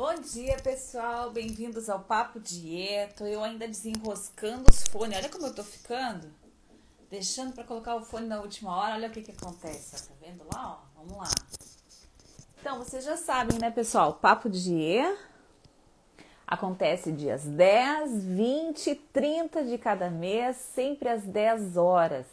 [0.00, 1.30] Bom dia, pessoal.
[1.30, 3.28] Bem-vindos ao Papo Dieta.
[3.28, 5.14] Eu ainda desenroscando os fones.
[5.14, 6.26] Olha como eu tô ficando.
[7.10, 8.94] Deixando para colocar o fone na última hora.
[8.94, 10.08] Olha o que que acontece.
[10.08, 11.02] Tá vendo lá, ó?
[11.02, 11.28] Vamos lá.
[12.58, 14.14] Então, vocês já sabem, né, pessoal?
[14.14, 15.18] Papo Dieta
[16.46, 22.24] acontece dias 10, 20, 30 de cada mês, sempre às 10 horas.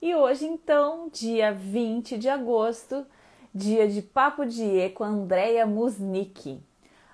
[0.00, 3.04] E hoje, então, dia 20 de agosto,
[3.52, 6.67] dia de Papo Diê com a Andrea Musnick.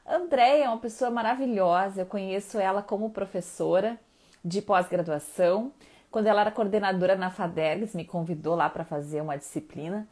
[0.06, 3.98] Andrea é uma pessoa maravilhosa, eu conheço ela como professora
[4.44, 5.72] de pós-graduação.
[6.10, 10.06] Quando ela era coordenadora na FADERGS, me convidou lá para fazer uma disciplina.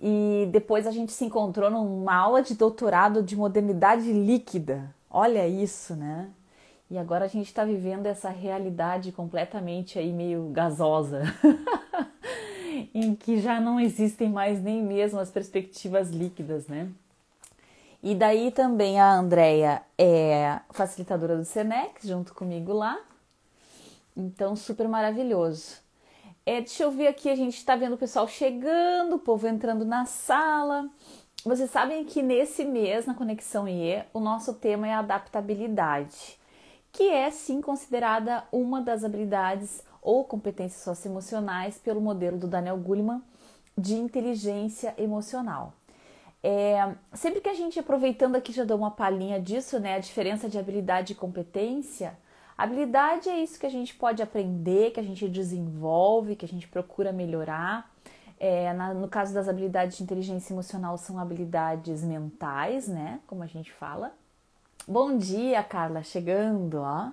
[0.00, 4.94] E depois a gente se encontrou numa aula de doutorado de modernidade líquida.
[5.10, 6.30] Olha isso, né?
[6.90, 11.22] E agora a gente está vivendo essa realidade completamente aí meio gasosa,
[12.94, 16.88] em que já não existem mais nem mesmo as perspectivas líquidas, né?
[18.06, 22.96] E daí também a Andrea é facilitadora do Senex, junto comigo lá.
[24.16, 25.78] Então, super maravilhoso.
[26.46, 29.84] É, deixa eu ver aqui, a gente está vendo o pessoal chegando, o povo entrando
[29.84, 30.88] na sala.
[31.44, 36.38] Vocês sabem que nesse mês, na Conexão IE, o nosso tema é adaptabilidade
[36.96, 43.20] que é sim considerada uma das habilidades ou competências socioemocionais pelo modelo do Daniel Goleman
[43.76, 45.74] de inteligência emocional.
[46.48, 49.96] É, sempre que a gente, aproveitando aqui, já dou uma palhinha disso, né?
[49.96, 52.16] A diferença de habilidade e competência.
[52.56, 56.68] Habilidade é isso que a gente pode aprender, que a gente desenvolve, que a gente
[56.68, 57.92] procura melhorar.
[58.38, 63.18] É, na, no caso das habilidades de inteligência emocional, são habilidades mentais, né?
[63.26, 64.14] Como a gente fala.
[64.86, 67.10] Bom dia, Carla, chegando, ó.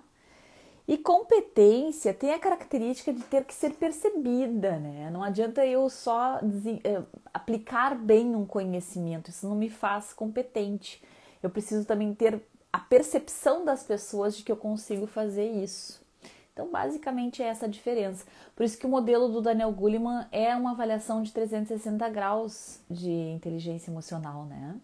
[0.88, 5.10] E competência tem a característica de ter que ser percebida, né?
[5.12, 6.40] Não adianta eu só
[6.84, 7.02] eh,
[7.34, 11.02] aplicar bem um conhecimento, isso não me faz competente.
[11.42, 16.04] Eu preciso também ter a percepção das pessoas de que eu consigo fazer isso.
[16.52, 18.26] Então, basicamente é essa a diferença.
[18.56, 23.10] Por isso que o modelo do Daniel Goleman é uma avaliação de 360 graus de
[23.10, 24.76] inteligência emocional, né?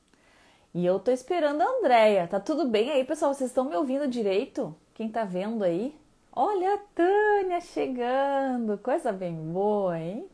[0.74, 2.28] E eu tô esperando a Andrea.
[2.28, 3.34] Tá tudo bem aí, pessoal?
[3.34, 4.76] Vocês estão me ouvindo direito?
[5.00, 5.98] Quem tá vendo aí?
[6.30, 8.78] Olha a Tânia chegando.
[8.80, 10.28] Coisa bem boa, hein?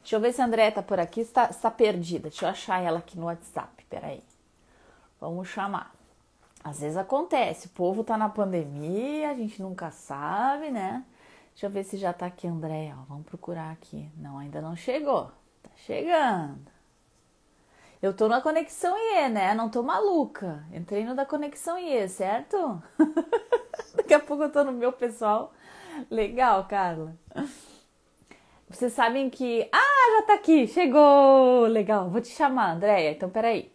[0.00, 1.20] Deixa eu ver se a Andrea tá por aqui.
[1.20, 2.28] Está, está perdida.
[2.28, 3.84] Deixa eu achar ela aqui no WhatsApp.
[3.88, 4.20] Peraí.
[5.20, 5.94] Vamos chamar.
[6.64, 7.68] Às vezes acontece.
[7.68, 11.04] O povo tá na pandemia, a gente nunca sabe, né?
[11.52, 12.96] Deixa eu ver se já tá aqui, Andréia.
[13.08, 14.10] Vamos procurar aqui.
[14.16, 15.30] Não, ainda não chegou.
[15.62, 16.66] Tá chegando.
[18.00, 19.54] Eu tô na Conexão IE, né?
[19.54, 20.64] Não tô maluca.
[20.72, 22.80] Entrei no da Conexão IE, certo?
[23.94, 25.52] Daqui a pouco eu tô no meu pessoal.
[26.08, 27.16] Legal, Carla.
[28.68, 29.68] Vocês sabem que.
[29.72, 30.68] Ah, já tá aqui!
[30.68, 31.66] Chegou!
[31.66, 33.10] Legal, vou te chamar, Andréia.
[33.10, 33.72] Então, peraí.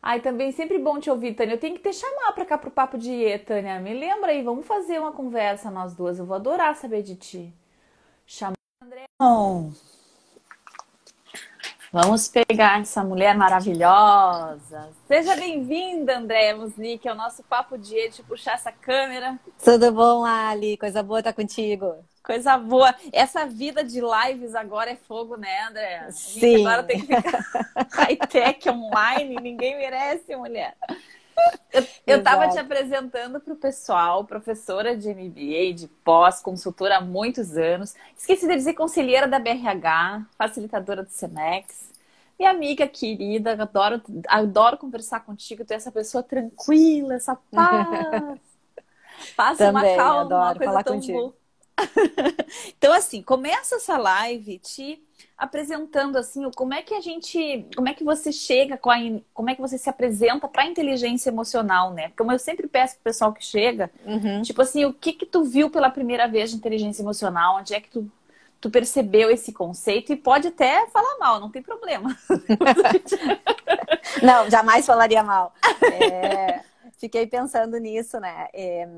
[0.00, 1.54] Ai, também sempre bom te ouvir, Tânia.
[1.54, 3.80] Eu tenho que te chamar pra cá pro Papo de IE, Tânia.
[3.80, 6.18] Me lembra aí, vamos fazer uma conversa nós duas.
[6.18, 7.52] Eu vou adorar saber de ti.
[8.26, 9.06] Chama Andréia.
[11.92, 14.88] Vamos pegar essa mulher maravilhosa.
[15.06, 19.38] Seja bem-vinda, Andréa Musnick, ao nosso papo de Deixa eu puxar essa câmera.
[19.62, 20.78] Tudo bom, Ali?
[20.78, 21.94] Coisa boa estar contigo.
[22.24, 22.94] Coisa boa.
[23.12, 26.10] Essa vida de lives agora é fogo, né, Andréa?
[26.12, 26.66] Sim.
[26.66, 27.46] Agora tem que ficar
[27.92, 29.36] high-tech online.
[29.36, 30.74] Ninguém merece, mulher.
[32.06, 37.56] Eu estava te apresentando para o pessoal, professora de MBA, de pós, consultora há muitos
[37.56, 37.94] anos.
[38.16, 41.90] Esqueci de dizer conselheira da BRH, facilitadora do Senex.
[42.38, 45.64] Minha amiga querida, adoro, adoro conversar contigo.
[45.64, 48.38] Tu é essa pessoa tranquila, essa paz.
[49.36, 51.18] Passa Também, uma calma, adoro uma coisa falar tão contigo.
[51.18, 51.36] boa.
[52.76, 55.02] então, assim, começa essa live te
[55.42, 58.96] apresentando assim, como é que a gente, como é que você chega com a,
[59.34, 62.12] como é que você se apresenta para a inteligência emocional, né?
[62.16, 64.42] Como eu sempre peço pro pessoal que chega, Uhum.
[64.42, 67.56] tipo assim, o que que tu viu pela primeira vez de inteligência emocional?
[67.56, 68.08] Onde é que tu
[68.60, 72.16] tu percebeu esse conceito e pode até falar mal, não tem problema.
[74.22, 75.52] Não, jamais falaria mal.
[75.82, 76.60] É,
[76.96, 78.46] fiquei pensando nisso, né?
[78.54, 78.88] É,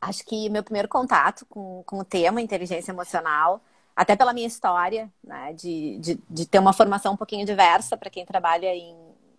[0.00, 3.60] acho que meu primeiro contato com, com o tema inteligência emocional,
[3.94, 5.52] até pela minha história, né?
[5.52, 8.96] De, de, de ter uma formação um pouquinho diversa para quem trabalha em,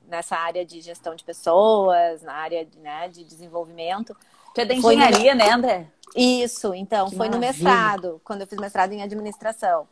[0.07, 4.15] nessa área de gestão de pessoas, na área de, né, de desenvolvimento.
[4.53, 5.88] Tu é da no- engenharia, né, André?
[6.15, 7.47] Isso, então, Que foi no maravilha.
[7.47, 9.88] mestrado, quando eu fiz mestrado em administração.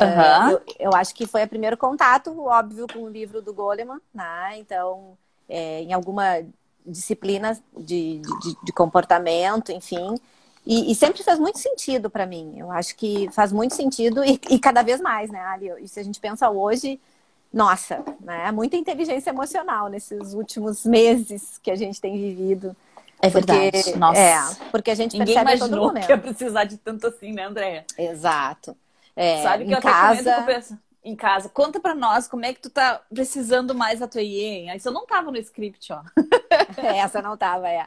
[0.00, 0.50] Aham.
[0.50, 4.00] É, eu, eu acho que foi o primeiro contato, óbvio, com o livro do Goleman,
[4.14, 4.58] né?
[4.58, 5.16] Então,
[5.48, 6.44] é, em alguma
[6.86, 10.14] disciplina de, de, de comportamento, enfim.
[10.66, 12.54] E, e sempre fez muito sentido para mim.
[12.58, 15.70] Eu acho que faz muito sentido e, e cada vez mais, né, Ali?
[15.80, 16.98] E se a gente pensa hoje,
[17.52, 18.50] nossa, né?
[18.50, 22.74] Muita inteligência emocional nesses últimos meses que a gente tem vivido.
[23.22, 23.70] É verdade.
[23.70, 24.20] Porque, Nossa.
[24.20, 24.40] É,
[24.70, 27.84] porque a gente Ninguém percebe imaginou todo que ia precisar de tanto assim, né, Andréia?
[27.96, 28.76] Exato.
[29.14, 30.34] É, Sabe que eu casa...
[30.36, 31.48] até comento com em casa.
[31.48, 34.74] Conta pra nós como é que tu tá precisando mais da tua IE.
[34.74, 36.02] Isso não tava no script, ó.
[36.82, 37.86] Essa não tava, é.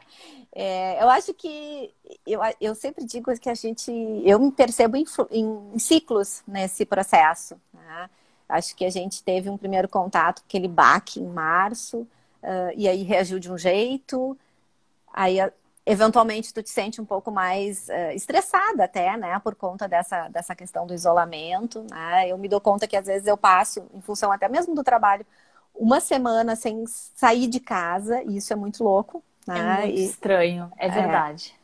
[0.52, 1.02] é.
[1.02, 1.92] eu acho que
[2.26, 3.90] eu, eu sempre digo que a gente
[4.24, 7.60] eu me percebo em, em ciclos nesse processo.
[7.74, 8.08] Né?
[8.48, 11.98] Acho que a gente teve um primeiro contato, aquele baque em março,
[12.42, 14.38] uh, e aí reagiu de um jeito,
[15.12, 15.38] aí
[15.88, 20.54] eventualmente tu te sente um pouco mais uh, estressada até, né, por conta dessa, dessa
[20.54, 22.28] questão do isolamento, né?
[22.28, 25.24] Eu me dou conta que às vezes eu passo, em função até mesmo do trabalho,
[25.74, 29.58] uma semana sem sair de casa, e isso é muito louco, né?
[29.58, 31.54] É muito e, estranho, é verdade.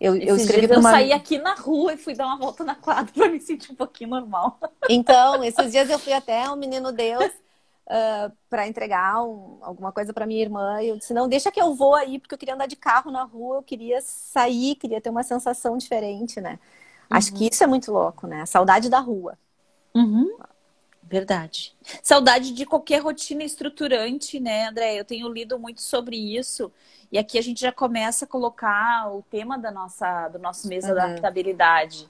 [0.00, 0.90] É, eu, eu escrevi dias uma...
[0.90, 3.72] eu saí aqui na rua e fui dar uma volta na quadra para me sentir
[3.72, 4.56] um pouquinho normal.
[4.88, 7.32] Então, esses dias eu fui até o Menino Deus
[7.86, 10.82] uh, para entregar um, alguma coisa para minha irmã.
[10.82, 13.10] E eu disse: não, deixa que eu vou aí, porque eu queria andar de carro
[13.10, 16.58] na rua, eu queria sair, queria ter uma sensação diferente, né?
[17.10, 17.16] Uhum.
[17.16, 18.42] Acho que isso é muito louco, né?
[18.42, 19.38] A saudade da rua.
[19.94, 20.36] Uhum.
[21.02, 21.76] Verdade.
[22.02, 24.98] Saudade de qualquer rotina estruturante, né, André?
[24.98, 26.72] Eu tenho lido muito sobre isso.
[27.12, 30.84] E aqui a gente já começa a colocar o tema da nossa, do nosso mês
[30.84, 30.94] uhum.
[30.94, 32.08] da adaptabilidade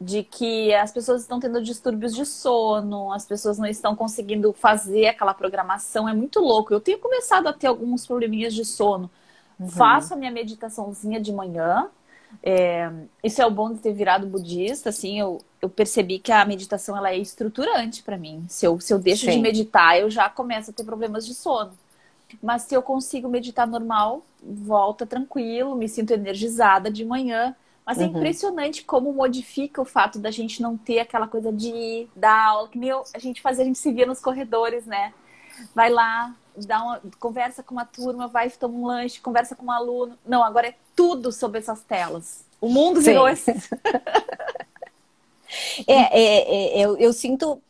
[0.00, 5.06] de que as pessoas estão tendo distúrbios de sono, as pessoas não estão conseguindo fazer
[5.06, 6.08] aquela programação.
[6.08, 6.72] É muito louco.
[6.72, 9.10] Eu tenho começado a ter alguns probleminhas de sono.
[9.58, 9.68] Uhum.
[9.68, 11.88] Faço a minha meditaçãozinha de manhã.
[12.42, 12.90] É,
[13.24, 16.96] isso é o bom de ter virado budista, assim, eu, eu percebi que a meditação
[16.96, 18.44] ela é estruturante para mim.
[18.48, 19.32] Se eu, se eu deixo Sim.
[19.32, 21.72] de meditar, eu já começo a ter problemas de sono.
[22.42, 27.54] Mas se eu consigo meditar normal, volta tranquilo, me sinto energizada de manhã.
[27.86, 28.16] Mas é uhum.
[28.16, 32.68] impressionante como modifica o fato da gente não ter aquela coisa de ir, dar aula,
[32.68, 35.14] que nem eu, a gente fazia, a gente se via nos corredores, né?
[35.72, 36.34] Vai lá,
[36.66, 40.18] dá uma, conversa com uma turma, vai tomar um lanche, conversa com um aluno.
[40.26, 42.44] Não, agora é tudo sobre essas telas.
[42.60, 43.52] O mundo virou esse.
[45.86, 47.62] é, é, é, eu, eu sinto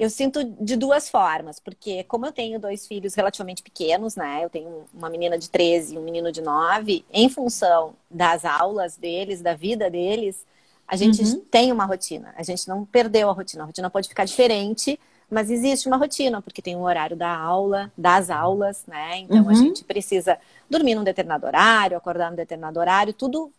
[0.00, 4.42] eu sinto de duas formas, porque como eu tenho dois filhos relativamente pequenos, né?
[4.42, 8.96] Eu tenho uma menina de 13 e um menino de 9, em função das aulas
[8.96, 10.46] deles, da vida deles,
[10.88, 11.40] a gente uhum.
[11.50, 12.32] tem uma rotina.
[12.34, 13.62] A gente não perdeu a rotina.
[13.62, 14.98] A rotina pode ficar diferente,
[15.30, 19.18] mas existe uma rotina, porque tem um horário da aula, das aulas, né?
[19.18, 19.50] Então uhum.
[19.50, 20.38] a gente precisa
[20.68, 23.52] dormir num determinado horário, acordar num determinado horário, tudo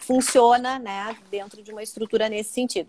[0.00, 2.88] funciona, né, dentro de uma estrutura nesse sentido.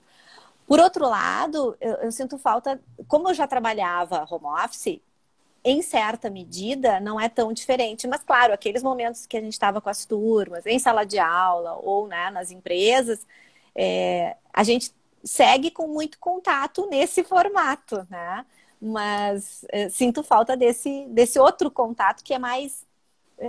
[0.67, 4.99] Por outro lado, eu, eu sinto falta, como eu já trabalhava home office,
[5.63, 8.07] em certa medida, não é tão diferente.
[8.07, 11.73] Mas, claro, aqueles momentos que a gente estava com as turmas, em sala de aula
[11.81, 13.25] ou né, nas empresas,
[13.75, 18.45] é, a gente segue com muito contato nesse formato, né?
[18.79, 22.85] Mas é, sinto falta desse, desse outro contato que é mais,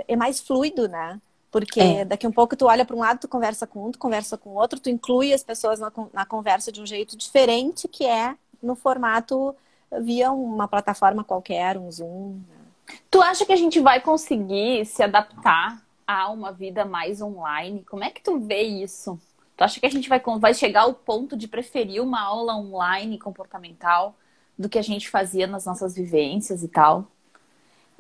[0.09, 1.21] é mais fluido, né?
[1.57, 2.05] Porque é.
[2.05, 4.37] daqui a um pouco tu olha para um lado, tu conversa com um, tu conversa
[4.37, 8.05] com o outro, tu inclui as pessoas na, na conversa de um jeito diferente, que
[8.05, 9.57] é no formato
[10.03, 12.43] via uma plataforma qualquer, um Zoom.
[12.47, 12.97] Né?
[13.11, 17.83] Tu acha que a gente vai conseguir se adaptar a uma vida mais online?
[17.89, 19.19] Como é que tu vê isso?
[19.57, 23.19] Tu acha que a gente vai, vai chegar ao ponto de preferir uma aula online
[23.19, 24.15] comportamental
[24.59, 27.07] do que a gente fazia nas nossas vivências e tal?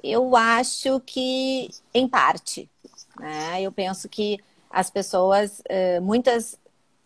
[0.02, 2.69] Eu acho que, em parte.
[3.18, 3.62] Né?
[3.62, 4.38] Eu penso que
[4.70, 6.58] as pessoas, eh, muitas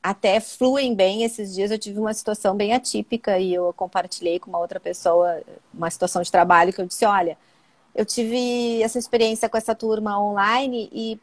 [0.03, 1.25] até fluem bem.
[1.25, 5.43] Esses dias eu tive uma situação bem atípica e eu compartilhei com uma outra pessoa
[5.73, 7.37] uma situação de trabalho que eu disse: olha,
[7.95, 11.21] eu tive essa experiência com essa turma online e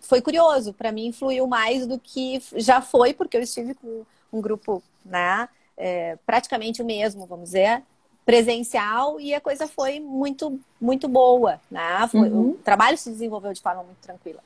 [0.00, 0.72] foi curioso.
[0.72, 5.48] Para mim, fluiu mais do que já foi, porque eu estive com um grupo, né?
[5.76, 7.82] É, praticamente o mesmo, vamos dizer,
[8.24, 12.06] presencial e a coisa foi muito, muito boa, né?
[12.10, 12.50] Foi, uhum.
[12.50, 14.40] O trabalho se desenvolveu de forma muito tranquila.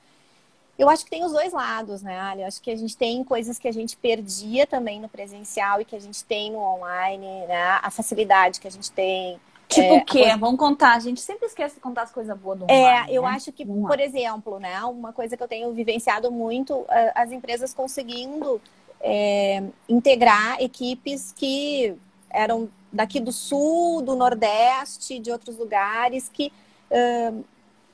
[0.78, 2.42] Eu acho que tem os dois lados, né, Ali?
[2.42, 5.84] Eu acho que a gente tem coisas que a gente perdia também no presencial e
[5.84, 7.78] que a gente tem no online, né?
[7.82, 9.38] A facilidade que a gente tem.
[9.68, 10.20] Tipo é, o quê?
[10.20, 10.36] Coisa...
[10.36, 10.94] Vamos contar.
[10.94, 13.10] A gente sempre esquece de contar as coisas boas do é, online.
[13.10, 13.28] É, eu né?
[13.28, 14.84] acho que, por exemplo, né?
[14.84, 18.60] Uma coisa que eu tenho vivenciado muito, as empresas conseguindo
[19.00, 21.96] é, integrar equipes que
[22.30, 26.52] eram daqui do sul, do nordeste, de outros lugares, que
[26.90, 27.44] uh,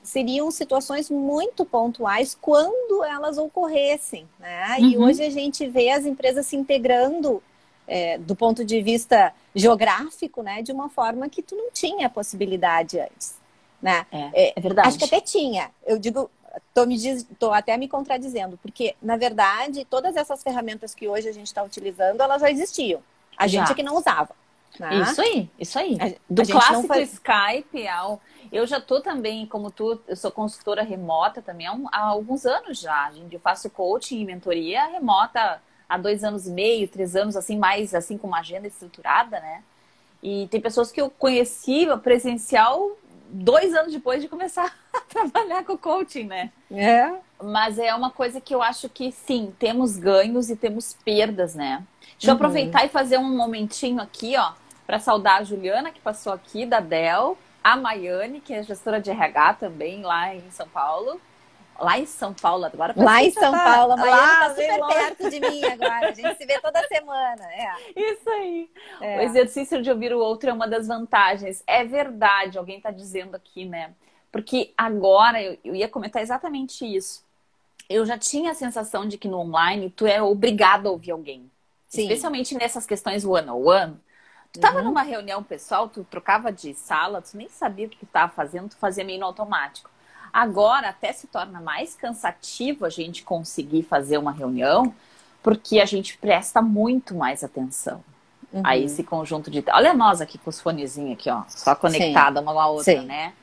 [0.01, 4.27] seriam situações muito pontuais quando elas ocorressem.
[4.39, 4.77] Né?
[4.79, 4.89] Uhum.
[4.89, 7.41] E hoje a gente vê as empresas se integrando
[7.87, 12.99] é, do ponto de vista geográfico, né, de uma forma que tu não tinha possibilidade
[12.99, 13.35] antes.
[13.81, 14.05] Né?
[14.11, 14.87] É, é, é verdade.
[14.87, 15.69] Acho que até tinha.
[15.85, 16.29] Eu digo,
[16.73, 21.33] tô, me tô até me contradizendo, porque, na verdade, todas essas ferramentas que hoje a
[21.33, 23.01] gente está utilizando, elas já existiam.
[23.37, 23.59] A já.
[23.59, 24.35] gente é que não usava.
[24.79, 25.01] Né?
[25.01, 25.97] Isso aí, isso aí.
[25.99, 27.13] A, Do a clássico faz...
[27.13, 28.21] Skype ao.
[28.51, 32.45] Eu já tô também, como tu, eu sou consultora remota também há, um, há alguns
[32.45, 33.11] anos já.
[33.11, 37.57] Gente, eu faço coaching e mentoria remota há dois anos e meio, três anos, assim,
[37.57, 39.63] mais assim, com uma agenda estruturada, né?
[40.21, 42.97] E tem pessoas que eu conheci presencial
[43.29, 46.51] dois anos depois de começar a trabalhar com coaching, né?
[46.71, 47.11] É.
[47.41, 51.83] Mas é uma coisa que eu acho que sim, temos ganhos e temos perdas, né?
[52.23, 52.35] Deixa uhum.
[52.35, 54.53] eu aproveitar e fazer um momentinho aqui, ó,
[54.87, 59.11] para saudar a Juliana, que passou aqui, da Dell, a Maiane, que é gestora de
[59.11, 61.19] RH também lá em São Paulo.
[61.77, 62.93] Lá em São Paulo, agora.
[62.95, 63.63] Lá em São tá...
[63.63, 66.09] Paulo, a Maiane tá super perto de mim agora.
[66.09, 67.43] A gente se vê toda semana.
[67.51, 67.73] É.
[67.93, 68.69] Isso aí.
[69.01, 69.17] É.
[69.17, 71.61] O exercício de ouvir o outro é uma das vantagens.
[71.67, 73.91] É verdade, alguém está dizendo aqui, né?
[74.31, 77.25] Porque agora eu, eu ia comentar exatamente isso.
[77.89, 81.51] Eu já tinha a sensação de que no online tu é obrigado a ouvir alguém.
[81.93, 82.01] Sim.
[82.01, 83.91] Especialmente nessas questões one-on-one.
[83.91, 83.97] -on -one.
[84.51, 84.85] Tu tava uhum.
[84.85, 88.69] numa reunião pessoal, tu trocava de sala, tu nem sabia o que tu tava fazendo,
[88.69, 89.89] tu fazia meio no automático.
[90.31, 94.93] Agora até se torna mais cansativo a gente conseguir fazer uma reunião,
[95.43, 98.03] porque a gente presta muito mais atenção
[98.51, 98.61] uhum.
[98.63, 99.63] a esse conjunto de.
[99.71, 103.05] Olha nós aqui com os fonezinhos aqui, ó, só conectada uma com a outra, Sim.
[103.05, 103.33] né?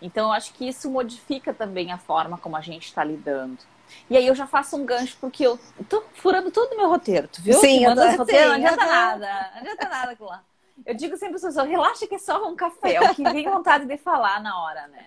[0.00, 3.58] Então eu acho que isso modifica também a forma como a gente está lidando.
[4.08, 7.28] E aí eu já faço um gancho, porque eu tô furando todo o meu roteiro,
[7.28, 7.58] tu viu?
[7.60, 8.06] Sim, eu tô...
[8.16, 10.42] roteiro, não adianta nada, não adianta nada com lá.
[10.84, 13.22] Eu digo sempre para as pessoas, relaxa que é só um café, é o que
[13.24, 15.06] vem vontade de falar na hora, né?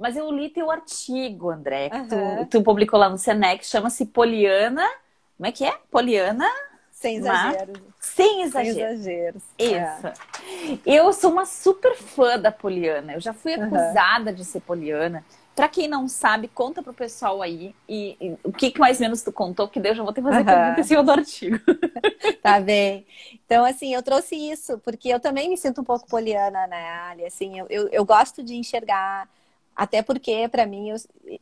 [0.00, 2.44] Mas eu li teu artigo, André, que uhum.
[2.46, 4.88] tu, tu, publicou lá no Senex, chama-se Poliana.
[5.36, 5.76] Como é que é?
[5.90, 6.48] Poliana.
[6.90, 7.82] Sem exageros.
[7.98, 8.76] Sem exageros.
[8.76, 9.42] Sem exageros.
[9.58, 10.06] Isso.
[10.06, 10.78] É.
[10.86, 13.12] Eu sou uma super fã da Poliana.
[13.12, 14.36] Eu já fui acusada uhum.
[14.36, 15.24] de ser Poliana.
[15.60, 19.02] Para quem não sabe, conta pro pessoal aí e, e, o que, que mais ou
[19.02, 20.46] menos tu contou, que Deus já vou ter que fazer uhum.
[20.46, 21.58] pergunta em cima do artigo.
[22.42, 23.06] tá bem.
[23.44, 27.26] Então, assim, eu trouxe isso, porque eu também me sinto um pouco poliana, né, Ali?
[27.26, 29.28] Assim, eu, eu, eu gosto de enxergar,
[29.76, 30.96] até porque, para mim, eu,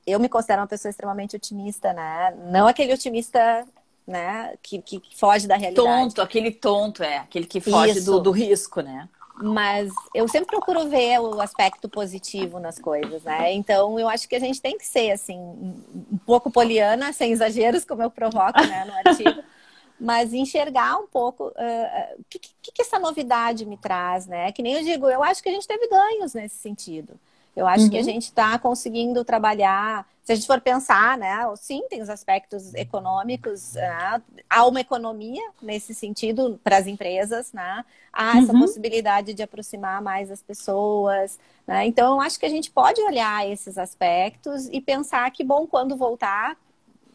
[0.05, 2.35] eu me considero uma pessoa extremamente otimista, né?
[2.51, 3.65] Não aquele otimista
[4.05, 4.55] né?
[4.63, 5.87] Que, que, foge da realidade.
[5.87, 7.19] Tonto, aquele tonto, é.
[7.19, 9.09] Aquele que foge do, do, risco, né?
[9.41, 13.53] Mas eu sempre procuro ver o aspecto positivo nas coisas, né?
[13.53, 17.85] Então eu acho que a gente tem que ser assim, um pouco poliana, sem exageros,
[17.85, 19.43] como eu provoco né, no artigo,
[20.01, 24.51] mas enxergar um pouco uh, o que, que, que, essa novidade me traz, né?
[24.51, 27.19] Que nem eu digo, eu acho que a gente teve ganhos nesse sentido.
[27.55, 27.91] Eu acho uhum.
[27.91, 28.07] que a uhum.
[28.07, 30.07] gente está conseguindo trabalhar.
[30.29, 31.39] Se a gente for pensar, né?
[31.57, 33.73] Sim, tem os aspectos econômicos.
[33.73, 34.23] Né?
[34.51, 37.83] Há uma economia nesse sentido para as empresas, né?
[38.13, 38.61] Há essa uhum.
[38.61, 41.39] possibilidade de aproximar mais as pessoas.
[41.67, 41.87] Né?
[41.87, 45.97] Então, eu acho que a gente pode olhar esses aspectos e pensar que, bom, quando
[45.97, 46.59] voltar,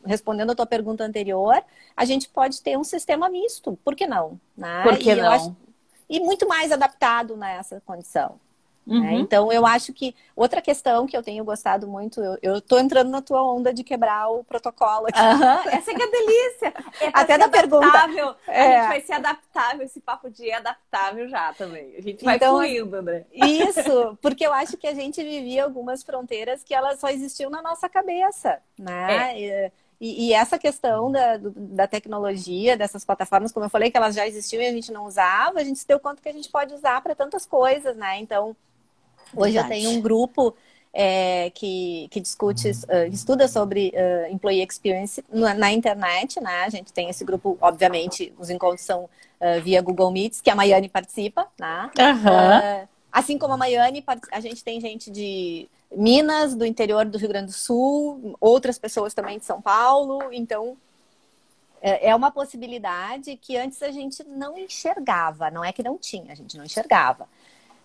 [0.03, 1.63] respondendo a tua pergunta anterior,
[1.95, 3.77] a gente pode ter um sistema misto.
[3.85, 4.39] Por que não?
[4.57, 4.81] Né?
[4.81, 5.31] Por que e não?
[5.31, 5.55] Acho...
[6.09, 8.39] E muito mais adaptado nessa condição.
[8.85, 8.95] Né?
[8.95, 9.01] Uhum.
[9.01, 9.13] Né?
[9.13, 13.21] Então, eu acho que outra questão que eu tenho gostado muito, eu, tô entrando na
[13.21, 15.19] tua onda de quebrar o protocolo aqui.
[15.19, 15.71] Uhum.
[15.71, 16.73] Essa é que é delícia.
[17.01, 17.87] É Até da pergunta.
[18.47, 18.61] É.
[18.61, 21.95] A gente vai ser adaptável, esse papo de adaptável já também.
[21.97, 23.25] A gente vai então, fluindo, né?
[23.31, 27.61] Isso, porque eu acho que a gente vivia algumas fronteiras que elas só existiam na
[27.61, 29.39] nossa cabeça, né?
[29.39, 29.71] É.
[30.05, 34.27] E, e, essa questão da, da tecnologia, dessas plataformas, como eu falei, que elas já
[34.27, 36.73] existiam e a gente não usava, a gente se deu conta que a gente pode
[36.73, 38.19] usar para tantas coisas, né?
[38.19, 38.53] Então,
[39.35, 39.73] Hoje Verdade.
[39.73, 40.55] eu tenho um grupo
[40.93, 46.63] é, que, que discute, uh, estuda sobre uh, employee experience na, na, internet, né?
[46.63, 50.55] A gente tem esse grupo, obviamente, os encontros são uh, via Google Meets, que a
[50.55, 51.89] Maiane participa, né?
[51.97, 52.87] Uhum.
[53.11, 57.47] assim como a Maiane, a gente tem gente de Minas, do interior do Rio Grande
[57.47, 60.77] do Sul, outras pessoas também de São Paulo, então
[61.81, 66.31] é, é uma possibilidade que antes a gente não enxergava, não é que não tinha,
[66.31, 67.27] a gente não enxergava.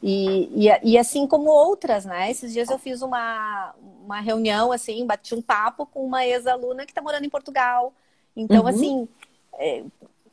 [0.02, 2.30] E, e, e, assim como outras, né?
[2.30, 3.74] Esses dias eu fiz uma,
[4.04, 7.92] uma reunião, assim, bati um papo com uma ex-aluna que está morando em Portugal.
[8.36, 8.68] Então, uhum.
[8.68, 9.08] assim,
[9.54, 9.82] é,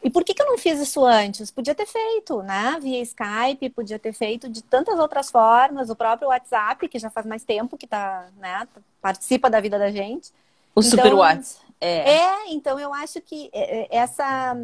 [0.05, 1.49] e por que, que eu não fiz isso antes?
[1.49, 2.77] Podia ter feito, né?
[2.79, 7.25] Via Skype, podia ter feito de tantas outras formas, o próprio WhatsApp, que já faz
[7.25, 8.67] mais tempo que tá, né?
[9.01, 10.29] Participa da vida da gente.
[10.75, 11.65] O então, Super WhatsApp.
[11.81, 12.17] É.
[12.17, 14.55] é, então eu acho que é, é, essa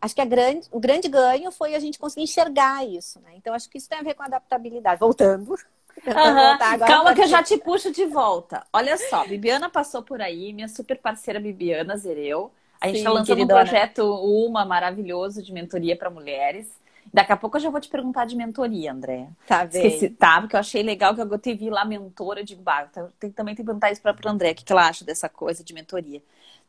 [0.00, 3.32] acho que grande, o grande ganho foi a gente conseguir enxergar isso, né?
[3.36, 5.00] Então, acho que isso tem a ver com adaptabilidade.
[5.00, 5.50] Voltando.
[5.50, 6.86] Uhum.
[6.86, 8.64] Calma que eu já te puxo de volta.
[8.72, 12.52] Olha só, Bibiana passou por aí, minha super parceira Bibiana Zereu.
[12.80, 13.60] A gente está lançando queridona.
[13.60, 16.68] um projeto Uma maravilhoso de mentoria para mulheres.
[17.12, 19.28] Daqui a pouco eu já vou te perguntar de mentoria, André.
[19.46, 19.86] Tá bem.
[19.86, 20.40] Esqueci, tá?
[20.40, 22.90] Porque eu achei legal que eu te vi lá mentora de bar.
[23.18, 25.28] Tem, também tem que perguntar isso para o André, o que, que ela acha dessa
[25.28, 26.22] coisa de mentoria.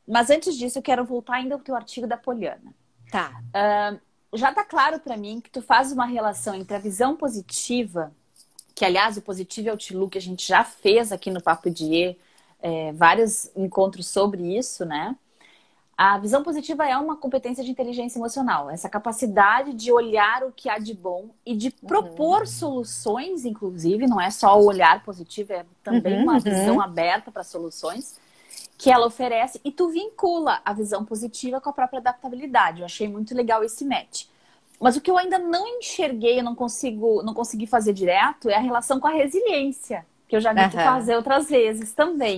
[0.08, 2.74] Mas antes disso, eu quero voltar ainda ao teu artigo da Poliana.
[3.12, 3.42] Tá.
[3.50, 8.12] Uh, já tá claro para mim que tu faz uma relação entre a visão positiva,
[8.76, 12.16] que aliás o positivo outlook a gente já fez aqui no Papo de
[12.62, 15.16] é, vários encontros sobre isso, né?
[15.98, 20.70] A visão positiva é uma competência de inteligência emocional, essa capacidade de olhar o que
[20.70, 22.46] há de bom e de propor uhum.
[22.46, 26.40] soluções, inclusive, não é só o olhar positivo, é também uhum, uma uhum.
[26.40, 28.18] visão aberta para soluções
[28.80, 32.80] que ela oferece e tu vincula a visão positiva com a própria adaptabilidade.
[32.80, 34.24] Eu achei muito legal esse match.
[34.80, 38.56] Mas o que eu ainda não enxerguei, eu não consigo, não consegui fazer direto, é
[38.56, 40.70] a relação com a resiliência, que eu já vi uhum.
[40.70, 42.38] tu fazer outras vezes também.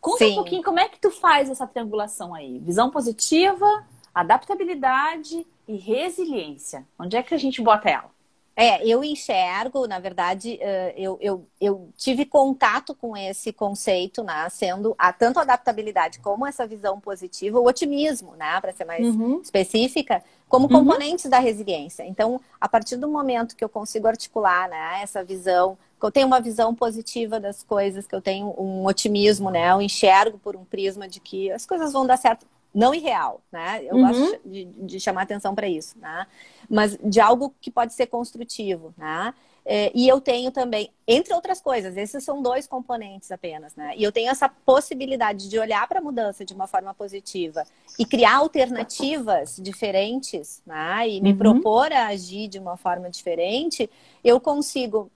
[0.00, 0.32] Conta Sim.
[0.32, 2.58] um pouquinho como é que tu faz essa triangulação aí.
[2.58, 3.66] Visão positiva,
[4.14, 6.86] adaptabilidade e resiliência.
[6.98, 8.10] Onde é que a gente bota ela?
[8.54, 10.58] É, eu enxergo, na verdade,
[10.94, 14.48] eu, eu, eu tive contato com esse conceito, né?
[14.50, 18.60] Sendo a, tanto a adaptabilidade como essa visão positiva, o otimismo, né?
[18.60, 19.40] Para ser mais uhum.
[19.40, 20.80] específica, como uhum.
[20.80, 22.04] componentes da resiliência.
[22.04, 26.40] Então, a partir do momento que eu consigo articular né, essa visão eu tenho uma
[26.40, 29.70] visão positiva das coisas, que eu tenho um otimismo, né?
[29.70, 33.84] Eu enxergo por um prisma de que as coisas vão dar certo, não irreal, né?
[33.84, 34.06] Eu uhum.
[34.06, 36.26] gosto de, de, chamar atenção para isso, né?
[36.68, 39.34] Mas de algo que pode ser construtivo, né?
[39.64, 43.92] É, e eu tenho também, entre outras coisas, esses são dois componentes apenas, né?
[43.96, 47.64] E eu tenho essa possibilidade de olhar para a mudança de uma forma positiva
[47.98, 51.08] e criar alternativas diferentes, né?
[51.08, 51.38] E me uhum.
[51.38, 53.88] propor a agir de uma forma diferente,
[54.24, 55.10] eu consigo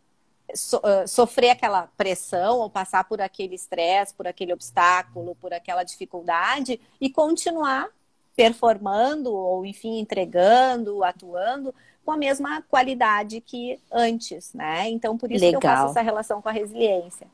[0.55, 5.83] so, uh, sofrer aquela pressão ou passar por aquele estresse, por aquele obstáculo, por aquela
[5.83, 7.89] dificuldade e continuar
[8.35, 11.75] performando ou, enfim, entregando, atuando
[12.05, 14.89] com a mesma qualidade que antes, né?
[14.91, 15.61] Então, por isso Legal.
[15.61, 17.27] que eu faço essa relação com a resiliência.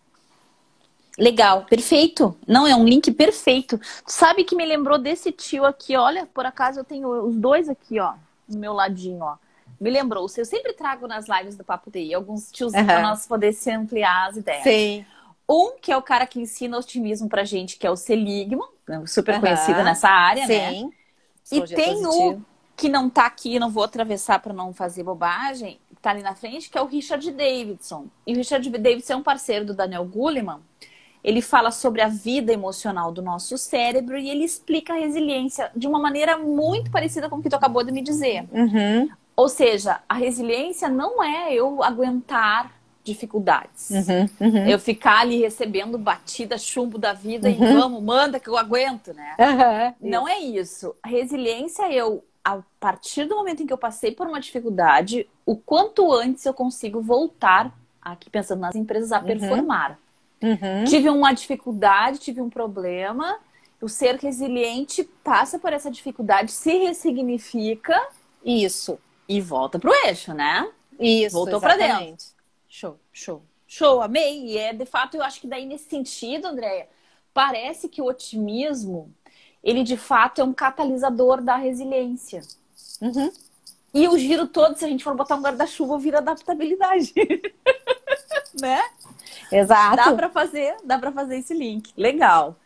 [1.19, 2.35] Legal, perfeito.
[2.47, 3.79] Não, é um link perfeito.
[4.07, 8.01] Sabe que me lembrou desse tio aqui, olha, por acaso eu tenho os dois aqui,
[8.01, 8.15] ó,
[8.49, 9.37] no meu ladinho, ó
[9.83, 10.27] me lembrou.
[10.37, 12.87] Eu sempre trago nas lives do Papo DI alguns tios uhum.
[12.87, 14.63] para nós poder se ampliar as ideias.
[14.63, 15.05] Sim.
[15.49, 19.03] Um que é o cara que ensina otimismo pra gente, que é o Seligman, né,
[19.07, 19.41] super uhum.
[19.41, 20.53] conhecido nessa área, Sim.
[20.53, 20.91] né?
[21.43, 21.65] Sim.
[21.65, 22.41] E tem o
[22.77, 26.71] que não tá aqui, não vou atravessar para não fazer bobagem, tá ali na frente,
[26.71, 28.07] que é o Richard Davidson.
[28.25, 30.61] E o Richard Davidson é um parceiro do Daniel Goleman.
[31.25, 35.87] Ele fala sobre a vida emocional do nosso cérebro e ele explica a resiliência de
[35.87, 38.45] uma maneira muito parecida com o que tu acabou de me dizer.
[38.53, 39.09] Uhum.
[39.37, 43.91] Ou seja, a resiliência não é eu aguentar dificuldades.
[43.91, 44.69] Uhum, uhum.
[44.69, 47.55] Eu ficar ali recebendo batida, chumbo da vida uhum.
[47.55, 49.35] e vamos, manda que eu aguento, né?
[50.01, 50.95] não é isso.
[51.03, 55.29] A resiliência é eu, a partir do momento em que eu passei por uma dificuldade,
[55.45, 59.27] o quanto antes eu consigo voltar, aqui pensando nas empresas, a uhum.
[59.27, 59.99] performar.
[60.41, 60.85] Uhum.
[60.85, 63.39] Tive uma dificuldade, tive um problema,
[63.81, 68.01] o ser resiliente passa por essa dificuldade, se ressignifica.
[68.45, 70.71] Isso e volta pro eixo, né?
[70.99, 72.27] Isso, Voltou para dentro.
[72.69, 73.43] Show, show.
[73.67, 74.47] Show, amei.
[74.47, 76.89] E é, de fato, eu acho que daí nesse sentido, Andréia,
[77.33, 79.13] parece que o otimismo,
[79.63, 82.43] ele de fato é um catalisador da resiliência.
[83.01, 83.33] Uhum.
[83.95, 87.13] E o giro todo, se a gente for botar um guarda-chuva, vira adaptabilidade.
[88.61, 88.83] né?
[89.51, 89.97] Exato.
[89.97, 91.93] Dá para fazer, dá para fazer esse link.
[91.97, 92.57] Legal.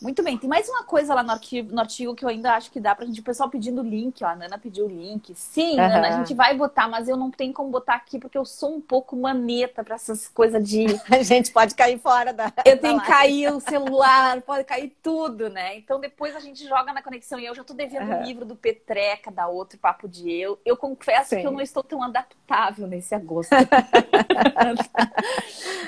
[0.00, 2.70] Muito bem, tem mais uma coisa lá no artigo, no artigo que eu ainda acho
[2.70, 5.34] que dá pra gente, o pessoal pedindo link, ó, a Nana pediu o link.
[5.34, 5.76] Sim, uhum.
[5.76, 8.76] Nana, a gente vai botar, mas eu não tenho como botar aqui porque eu sou
[8.76, 10.86] um pouco maneta para essas coisas de.
[11.10, 12.50] A gente pode cair fora da.
[12.64, 15.76] Eu tenho que cair o celular, pode cair tudo, né?
[15.76, 18.20] Então depois a gente joga na conexão e eu já tô devendo o uhum.
[18.20, 20.58] um livro do Petreca, da outro Papo de Eu.
[20.64, 21.40] Eu confesso Sim.
[21.40, 23.50] que eu não estou tão adaptável nesse agosto.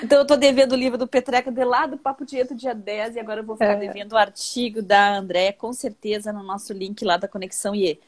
[0.03, 2.55] então eu tô devendo o livro do Petreca de lá do Papo de Eu do
[2.55, 6.33] dia 10 e agora eu vou ficar devendo vendo o artigo da André, com certeza,
[6.33, 7.99] no nosso link lá da Conexão IE.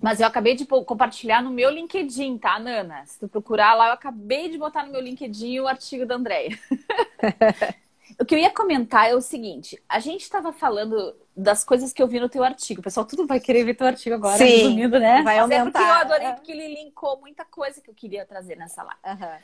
[0.00, 3.04] Mas eu acabei de compartilhar no meu LinkedIn, tá, Nana?
[3.06, 6.58] Se tu procurar lá, eu acabei de botar no meu LinkedIn o artigo da Andréia.
[8.20, 12.02] o que eu ia comentar é o seguinte: a gente estava falando das coisas que
[12.02, 12.82] eu vi no teu artigo.
[12.82, 15.22] Pessoal tudo vai querer ver teu artigo agora, Sim, resumindo, né?
[15.22, 15.62] Vai Mas aumentar.
[15.62, 19.00] É porque eu adorei, porque ele linkou muita coisa que eu queria trazer nessa live.
[19.06, 19.38] Uhum.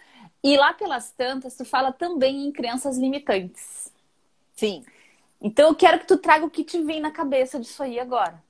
[0.44, 3.90] E lá pelas tantas, tu fala também em crenças limitantes.
[4.55, 4.85] Sim.
[5.40, 8.42] Então eu quero que tu traga o que te vem na cabeça disso aí agora.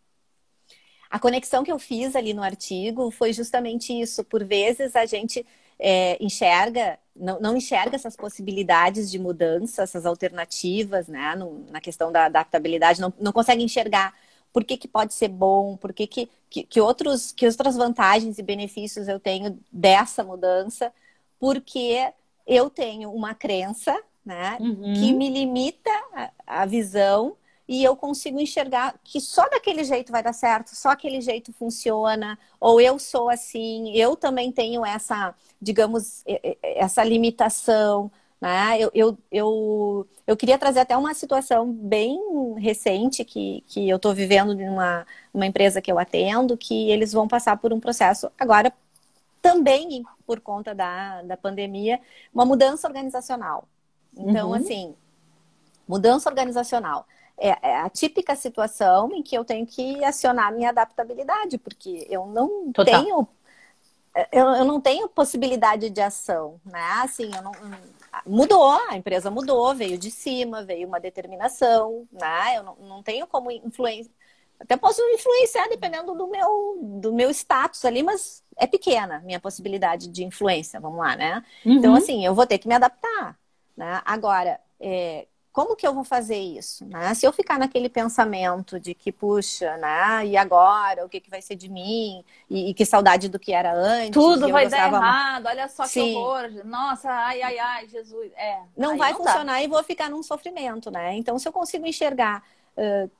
[1.08, 4.24] A conexão que eu fiz ali no artigo foi justamente isso.
[4.24, 5.44] Por vezes a gente
[5.78, 11.34] é, enxerga, não, não, enxerga essas possibilidades de mudança, essas alternativas, né?
[11.34, 14.14] No, na questão da adaptabilidade, não, não consegue enxergar
[14.52, 18.42] por que, que pode ser bom, por que, que, que, outros, que outras vantagens e
[18.42, 20.92] benefícios eu tenho dessa mudança,
[21.38, 22.12] porque
[22.46, 23.96] eu tenho uma crença
[24.30, 24.56] né?
[24.60, 24.94] Uhum.
[24.94, 27.36] Que me limita a, a, visão
[27.68, 32.38] e eu consigo enxergar que só daquele jeito vai dar certo, só aquele jeito funciona,
[32.60, 36.22] ou eu sou assim, eu também tenho essa, digamos,
[36.62, 38.10] essa limitação.
[38.40, 38.78] Né?
[38.78, 42.18] Eu, eu, eu, eu queria trazer até uma situação bem
[42.56, 47.28] recente que, que eu estou vivendo numa uma empresa que eu atendo, que eles vão
[47.28, 48.72] passar por um processo agora
[49.42, 52.00] também por conta da, da pandemia,
[52.32, 53.68] uma mudança organizacional.
[54.16, 54.54] Então, uhum.
[54.54, 54.94] assim,
[55.86, 57.06] mudança organizacional.
[57.38, 62.26] É, é, a típica situação em que eu tenho que acionar minha adaptabilidade, porque eu
[62.26, 63.02] não Total.
[63.02, 63.28] tenho
[64.32, 66.82] eu, eu não tenho possibilidade de ação, né?
[67.02, 67.52] Assim, não,
[68.26, 72.56] mudou, a empresa mudou, veio de cima, veio uma determinação, né?
[72.56, 74.12] Eu não, não tenho como influenciar.
[74.58, 80.08] Até posso influenciar dependendo do meu, do meu status ali, mas é pequena minha possibilidade
[80.08, 81.42] de influência, vamos lá, né?
[81.60, 81.78] Então, uhum.
[81.78, 83.38] Então, assim, eu vou ter que me adaptar.
[83.80, 84.02] Né?
[84.04, 86.84] Agora, é, como que eu vou fazer isso?
[86.84, 87.14] Né?
[87.14, 90.26] Se eu ficar naquele pensamento de que, puxa, né?
[90.26, 91.06] E agora?
[91.06, 92.22] O que, que vai ser de mim?
[92.50, 94.10] E, e que saudade do que era antes.
[94.10, 94.90] Tudo vai gostava...
[94.90, 96.12] dar errado, olha só Sim.
[96.12, 96.50] que horror.
[96.62, 98.30] Nossa, ai, ai, ai, Jesus.
[98.36, 99.62] É, não vai não funcionar dá.
[99.62, 101.14] e vou ficar num sofrimento, né?
[101.14, 102.42] Então, se eu consigo enxergar
[102.76, 103.10] uh,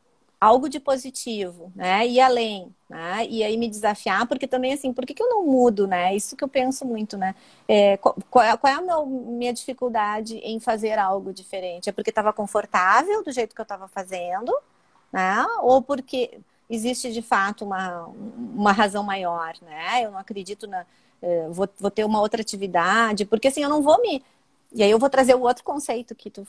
[0.41, 2.07] algo de positivo, né?
[2.07, 3.27] E além, né?
[3.29, 6.15] E aí me desafiar, porque também assim, por que, que eu não mudo, né?
[6.17, 7.35] Isso que eu penso muito, né?
[7.69, 11.91] É, qual, é, qual é a meu, minha dificuldade em fazer algo diferente?
[11.91, 14.53] É porque estava confortável do jeito que eu estava fazendo,
[15.13, 15.47] né?
[15.63, 20.05] Ou porque existe de fato uma, uma razão maior, né?
[20.05, 20.87] Eu não acredito na.
[21.23, 24.25] É, vou, vou ter uma outra atividade, porque assim, eu não vou me.
[24.73, 26.47] E aí eu vou trazer o outro conceito que tu,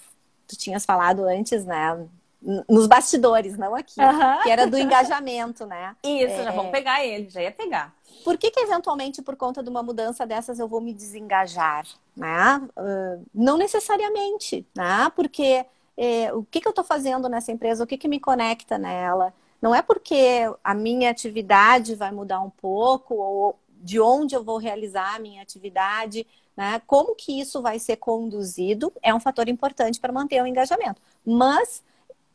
[0.47, 2.07] tu tinhas falado antes, né?
[2.41, 4.41] Nos bastidores, não aqui, uhum.
[4.41, 5.95] que era do engajamento, né?
[6.03, 6.43] Isso, é...
[6.45, 7.93] já vamos pegar ele, já ia pegar.
[8.23, 11.85] Por que, que eventualmente, por conta de uma mudança dessas, eu vou me desengajar?
[12.15, 12.61] Né?
[12.77, 15.11] Uh, não necessariamente, né?
[15.15, 18.77] Porque é, o que, que eu estou fazendo nessa empresa, o que, que me conecta
[18.77, 19.33] nela?
[19.61, 24.57] Não é porque a minha atividade vai mudar um pouco, ou de onde eu vou
[24.57, 26.25] realizar a minha atividade,
[26.57, 26.81] né?
[26.87, 31.01] Como que isso vai ser conduzido é um fator importante para manter o engajamento.
[31.25, 31.83] Mas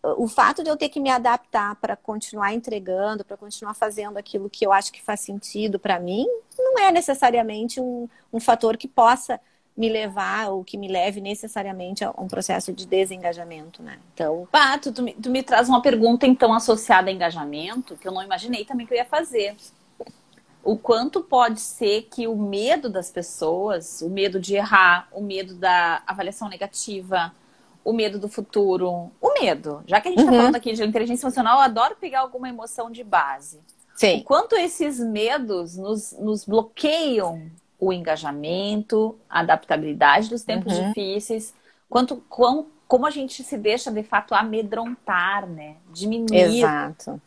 [0.03, 4.49] o fato de eu ter que me adaptar para continuar entregando, para continuar fazendo aquilo
[4.49, 6.27] que eu acho que faz sentido para mim,
[6.59, 9.41] não é necessariamente um, um fator que possa
[9.77, 13.99] me levar ou que me leve necessariamente a um processo de desengajamento, né?
[14.15, 18.13] Então, Pato, tu me, tu me traz uma pergunta então associada a engajamento que eu
[18.13, 19.55] não imaginei também que eu ia fazer.
[20.65, 25.55] O quanto pode ser que o medo das pessoas, o medo de errar, o medo
[25.55, 27.33] da avaliação negativa,
[27.87, 29.81] o medo do futuro, o medo.
[29.87, 30.39] Já que a gente está uhum.
[30.39, 33.61] falando aqui de inteligência emocional, eu adoro pegar alguma emoção de base.
[33.95, 34.19] Sim.
[34.19, 40.89] O quanto esses medos nos, nos bloqueiam o engajamento, a adaptabilidade dos tempos uhum.
[40.89, 41.55] difíceis,
[41.89, 45.77] quanto quão, como a gente se deixa de fato amedrontar, né?
[45.93, 46.57] Diminuir.
[46.59, 47.23] Exato.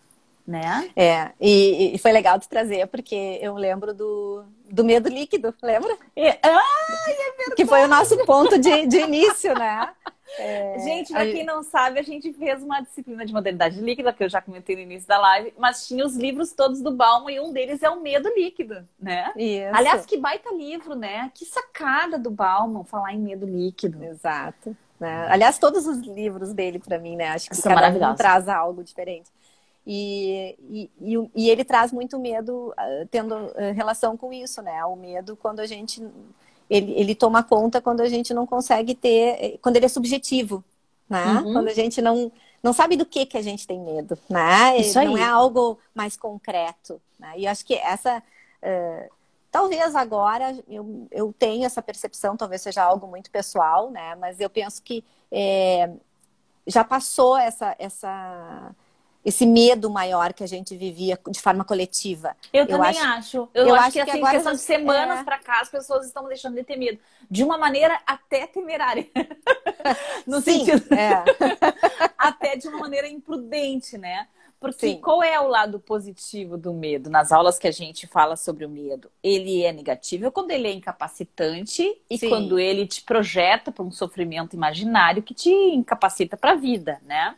[0.46, 0.90] Né?
[0.94, 5.96] É, e, e foi legal de trazer, porque eu lembro do, do medo líquido, lembra?
[6.16, 7.56] É, ai, é verdade.
[7.56, 9.90] Que foi o nosso ponto de, de início, né?
[10.38, 14.24] É, gente, pra quem não sabe, a gente fez uma disciplina de modernidade líquida, que
[14.24, 17.40] eu já comentei no início da live, mas tinha os livros todos do Balmo e
[17.40, 19.32] um deles é o Medo Líquido, né?
[19.36, 19.76] Isso.
[19.76, 21.32] Aliás, que baita livro, né?
[21.34, 24.04] Que sacada do Balmo falar em medo líquido.
[24.04, 24.76] Exato.
[25.00, 25.28] Né?
[25.30, 27.30] Aliás, todos os livros dele, para mim, né?
[27.30, 29.30] Acho que São cada um traz algo diferente.
[29.88, 34.84] E, e, e, e, ele traz muito medo, uh, tendo uh, relação com isso, né?
[34.86, 36.06] O medo quando a gente
[36.70, 40.64] ele, ele toma conta quando a gente não consegue ter, quando ele é subjetivo,
[41.10, 41.26] né?
[41.26, 41.54] Uhum.
[41.54, 44.78] Quando a gente não, não sabe do que, que a gente tem medo, né?
[44.78, 47.34] Isso não é algo mais concreto, né?
[47.38, 48.22] E acho que essa...
[48.62, 49.10] Uh,
[49.52, 54.16] talvez agora eu, eu tenho essa percepção, talvez seja algo muito pessoal, né?
[54.16, 55.90] Mas eu penso que é,
[56.68, 57.76] já passou essa...
[57.80, 58.76] essa
[59.24, 62.36] esse medo maior que a gente vivia de forma coletiva.
[62.54, 63.06] Eu, eu também acho.
[63.06, 63.50] acho.
[63.54, 65.24] Eu, eu, acho, que, que assim, agora questão de semanas é...
[65.24, 67.00] para cá, as pessoas estão deixando de ter medo.
[67.30, 69.08] De uma maneira até temerária.
[70.26, 70.94] no Sim, sentido.
[70.94, 71.24] É.
[72.18, 74.28] até de uma maneira imprudente, né?
[74.60, 75.00] Porque Sim.
[75.00, 77.10] qual é o lado positivo do medo?
[77.10, 80.74] Nas aulas que a gente fala sobre o medo, ele é negativo quando ele é
[80.74, 82.30] incapacitante e Sim.
[82.30, 87.36] quando ele te projeta para um sofrimento imaginário que te incapacita para a vida, né?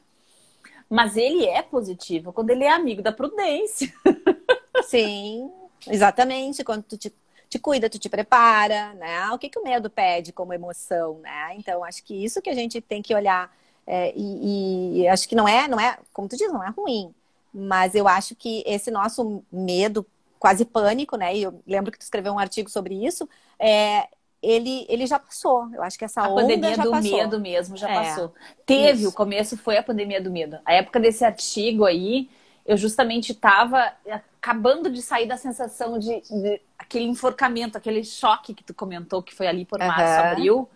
[0.92, 3.94] Mas ele é positivo quando ele é amigo da prudência.
[4.80, 5.52] Sim,
[5.88, 6.64] exatamente.
[6.64, 7.14] Quando tu te,
[7.50, 9.32] te cuida, tu te prepara, né?
[9.32, 11.56] O que, que o medo pede como emoção, né?
[11.56, 13.56] Então, acho que isso que a gente tem que olhar.
[13.88, 17.14] É, e, e acho que não é, não é, como tu diz, não é ruim.
[17.54, 20.06] Mas eu acho que esse nosso medo,
[20.40, 21.36] quase pânico, né?
[21.36, 23.28] E eu lembro que tu escreveu um artigo sobre isso.
[23.60, 24.08] É,
[24.42, 25.70] ele, ele já passou.
[25.74, 27.12] Eu acho que essa a onda pandemia já do passou.
[27.18, 28.34] medo mesmo já É, passou.
[28.66, 29.10] Teve, isso.
[29.10, 30.60] o começo foi a pandemia do medo.
[30.66, 32.30] A época desse artigo aí,
[32.66, 38.64] eu justamente estava acabando de sair da sensação de, de aquele enforcamento, aquele choque que
[38.64, 40.32] tu comentou que foi ali por março, Aham.
[40.32, 40.70] abril.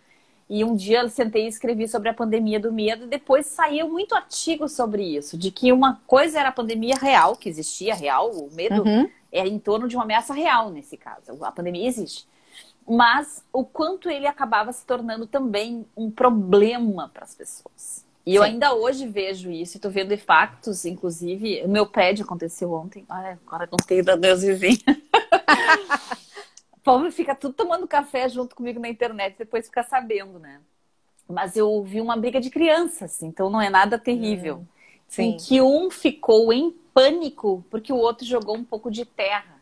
[0.47, 3.89] E um dia eu sentei e escrevi sobre a pandemia do medo, e depois saiu
[3.89, 8.29] muito artigo sobre isso, de que uma coisa era a pandemia real, que existia real,
[8.31, 9.09] o medo Uhum.
[9.31, 11.43] é em torno de uma ameaça real nesse caso.
[11.43, 12.27] A pandemia existe.
[12.87, 18.05] Mas o quanto ele acabava se tornando também um problema para as pessoas.
[18.25, 18.49] E eu Sim.
[18.49, 23.05] ainda hoje vejo isso, e tô vendo impactos, inclusive, o meu prédio aconteceu ontem.
[23.07, 24.79] Ai, agora contei da Deus vizinho.
[26.73, 30.59] o povo fica tudo tomando café junto comigo na internet, depois fica sabendo, né?
[31.27, 34.65] Mas eu vi uma briga de crianças, então não é nada terrível
[35.17, 35.37] em Sim.
[35.37, 39.59] que um ficou em pânico porque o outro jogou um pouco de terra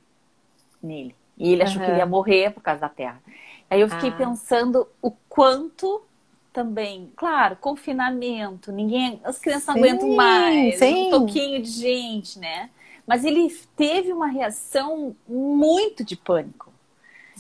[0.82, 1.16] nele.
[1.38, 1.92] E ele achou que Aham.
[1.92, 3.22] ele ia morrer por causa da terra.
[3.70, 4.12] Aí eu fiquei Ah.
[4.12, 6.04] pensando o quanto
[6.52, 10.94] também, claro, confinamento, ninguém, as crianças não Sim, aguentam mais, sim.
[10.94, 12.70] um pouquinho de gente, né?
[13.08, 16.72] Mas ele teve uma reação muito de pânico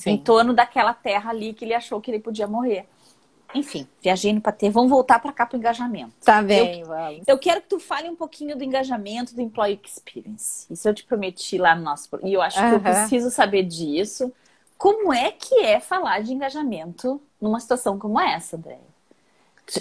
[0.05, 0.17] em Sim.
[0.17, 2.87] torno daquela terra ali que ele achou que ele podia morrer.
[3.53, 4.69] Enfim, viajei no patê.
[4.69, 6.13] Vamos voltar para cá para o engajamento.
[6.23, 7.23] Tá bem, vamos.
[7.27, 10.65] Eu quero que tu fale um pouquinho do engajamento do Employee Experience.
[10.71, 12.09] Isso eu te prometi lá no nosso...
[12.23, 14.31] E eu acho que eu preciso saber disso.
[14.77, 18.79] Como é que é falar de engajamento numa situação como essa, André?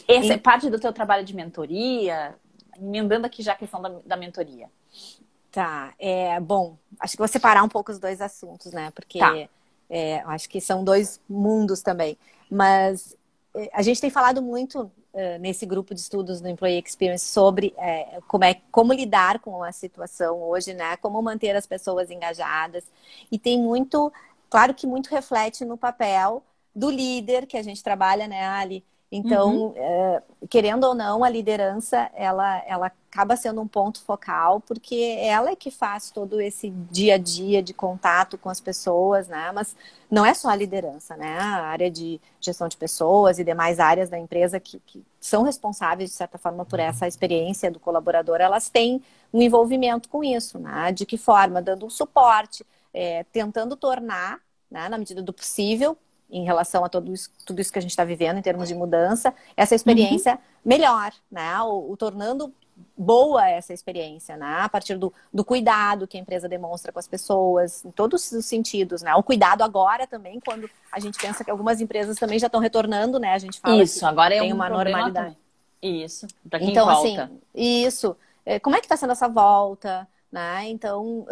[0.06, 2.34] Essa é parte do teu trabalho de mentoria?
[2.76, 4.68] Emendando aqui já a questão da, da mentoria.
[5.50, 6.76] Tá, é bom.
[7.00, 8.90] Acho que vou separar um pouco os dois assuntos, né?
[8.94, 9.34] Porque Tá.
[9.90, 12.16] é, acho que são dois mundos também.
[12.50, 13.16] Mas
[13.72, 18.20] a gente tem falado muito é, nesse grupo de estudos do Employee Experience sobre é,
[18.26, 20.96] como é como lidar com a situação hoje, né?
[20.96, 22.84] Como manter as pessoas engajadas.
[23.30, 24.12] E tem muito,
[24.48, 26.42] claro que muito reflete no papel
[26.74, 28.84] do líder que a gente trabalha, né, Ali?
[29.14, 35.18] Então, é, querendo ou não, a liderança ela, ela acaba sendo um ponto focal, porque
[35.20, 39.52] ela é que faz todo esse dia a dia de contato com as pessoas, né?
[39.52, 39.76] Mas
[40.10, 41.38] não é só a liderança, né?
[41.38, 46.08] A área de gestão de pessoas e demais áreas da empresa que, que são responsáveis,
[46.08, 50.90] de certa forma, por essa experiência do colaborador, elas têm um envolvimento com isso, né?
[50.90, 51.60] De que forma?
[51.60, 55.98] Dando um suporte, é, tentando tornar, né, na medida do possível,
[56.32, 58.74] em relação a tudo isso, tudo isso que a gente está vivendo em termos de
[58.74, 61.60] mudança, essa experiência melhor, né?
[61.62, 62.52] O, o tornando
[62.96, 64.60] boa essa experiência, né?
[64.62, 68.46] A partir do, do cuidado que a empresa demonstra com as pessoas, em todos os
[68.46, 69.14] sentidos, né?
[69.14, 73.18] O cuidado agora também, quando a gente pensa que algumas empresas também já estão retornando,
[73.20, 73.34] né?
[73.34, 75.36] A gente fala Isso, que agora é tem um uma normalidade.
[75.82, 76.02] também.
[76.04, 77.24] Isso, para quem Então, volta.
[77.24, 78.16] assim, isso.
[78.46, 80.68] É, Como é que está sendo essa volta, né?
[80.68, 81.26] Então,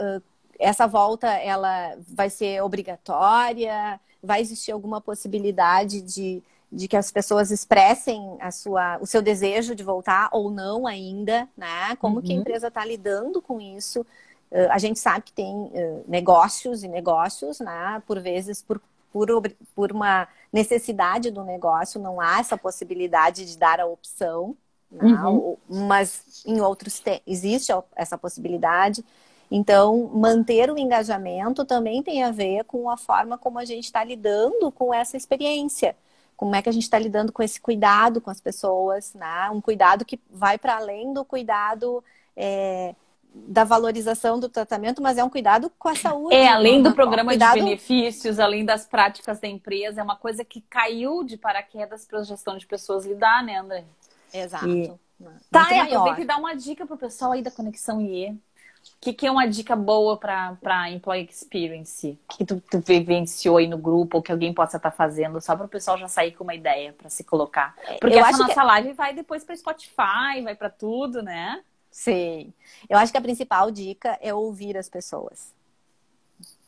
[0.59, 3.99] essa volta, ela vai ser obrigatória?
[4.23, 9.75] Vai existir alguma possibilidade de, de que as pessoas expressem a sua, o seu desejo
[9.75, 11.97] de voltar ou não ainda, né?
[11.97, 12.37] Como que a Uhum.
[12.37, 14.07] empresa está lidando com isso?
[14.53, 18.03] Ãh, A gente sabe que tem ãh, negócios e negócios, né?
[18.07, 18.81] Por vezes, por,
[19.13, 19.29] por,
[19.75, 24.57] por uma necessidade do negócio, não há essa possibilidade de dar a opção,
[24.91, 25.03] né?
[25.03, 25.43] Uhum.
[25.69, 29.05] Mas em outros te- existe essa possibilidade.
[29.51, 34.05] Então, manter o engajamento também tem a ver com a forma como a gente está
[34.05, 35.97] lidando com essa experiência.
[36.37, 39.51] Como é que a gente está lidando com esse cuidado com as pessoas, né?
[39.51, 42.03] Um cuidado que vai para além do cuidado
[42.37, 42.95] é,
[43.35, 46.35] da valorização do tratamento, mas é um cuidado com a saúde.
[46.35, 50.05] É, além um- do um programa cuidado- de benefícios, além das práticas da empresa, é
[50.05, 53.85] uma coisa que caiu de paraquedas para a gestão de pessoas lidar, né, André?
[54.33, 54.69] Exato.
[54.69, 55.97] E- Muito Tá, e maior.
[55.97, 58.35] aproveita e dá uma dica pro pessoal aí da Conexão IE.
[58.83, 62.19] O que, que é uma dica boa para Employee Experience?
[62.31, 65.57] O que tu, tu vivenciou aí no grupo, ou que alguém possa estar fazendo, só
[65.57, 67.75] para o pessoal já sair com uma ideia para se colocar.
[68.01, 71.63] Porque eu essa acho que- nossa live vai depois para Spotify, vai para tudo, né?
[71.91, 72.53] Sim.
[72.89, 75.53] Eu acho que a principal dica é ouvir as pessoas.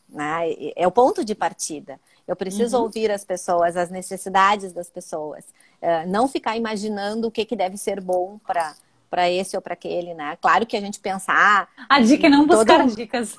[0.09, 0.53] Né?
[0.75, 1.99] É o ponto de partida.
[2.27, 2.83] Eu preciso Uhum.
[2.83, 5.43] ouvir as pessoas, as necessidades das pessoas.
[5.81, 8.75] Eh, não ficar imaginando o que, que deve ser bom para
[9.13, 10.35] para esse ou para aquele, né?
[10.41, 11.69] Claro que a gente pensar.
[11.87, 13.37] A dica é não Todo- buscar dicas.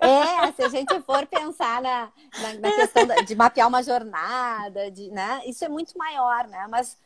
[0.00, 2.08] É, se a gente for pensar na,
[2.40, 5.42] na, na questão da- de mapear uma jornada, de, né?
[5.44, 6.66] Isso é muito maior, né?
[6.70, 6.96] Mas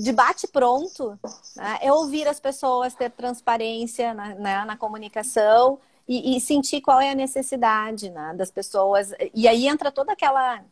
[0.00, 1.18] de bate pronto
[1.56, 1.78] né?
[1.82, 7.10] é ouvir as pessoas, ter transparência na, né, na comunicação e, e sentir qual é
[7.10, 9.12] a necessidade né, das pessoas.
[9.34, 10.62] E aí entra toda aquela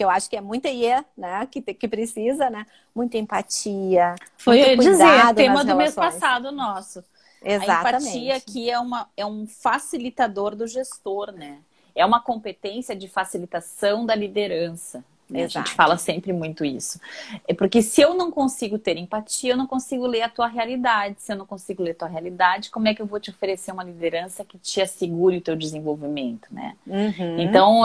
[0.00, 1.46] que eu acho que é muita IE, né?
[1.50, 2.66] Que, que precisa, né?
[2.94, 4.14] Muita empatia.
[4.38, 7.04] Foi muito dizer, cuidado tema do mês passado nosso.
[7.44, 7.70] Exatamente.
[7.70, 11.58] A empatia aqui é, uma, é um facilitador do gestor, né?
[11.94, 15.04] É uma competência de facilitação da liderança.
[15.28, 15.44] Né?
[15.44, 16.98] A gente fala sempre muito isso.
[17.46, 21.16] É porque se eu não consigo ter empatia, eu não consigo ler a tua realidade.
[21.18, 23.70] Se eu não consigo ler a tua realidade, como é que eu vou te oferecer
[23.70, 26.74] uma liderança que te assegure o teu desenvolvimento, né?
[26.86, 27.38] Uhum.
[27.38, 27.82] Então,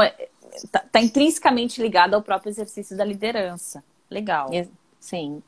[0.72, 3.84] tá, tá, intrinsecamente ligado ao próprio exercício da liderança.
[4.10, 4.50] Legal.
[5.00, 5.41] Sim.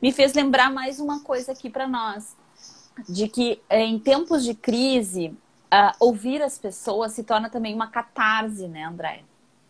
[0.00, 2.36] Me fez lembrar mais uma coisa aqui para nós,
[3.08, 5.28] de que é, em tempos de crise,
[5.72, 9.22] uh, ouvir as pessoas se torna também uma catarse, né, André?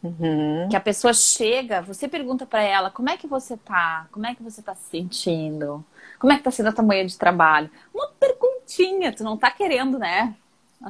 [0.02, 0.68] Uhum.
[0.68, 4.34] Que a pessoa chega, você pergunta para ela como é que você tá, como é
[4.34, 5.82] que você tá se sentindo,
[6.18, 7.70] como é que tá sendo a tua manhã de trabalho.
[7.92, 10.34] Uma perguntinha, tu não tá querendo, né?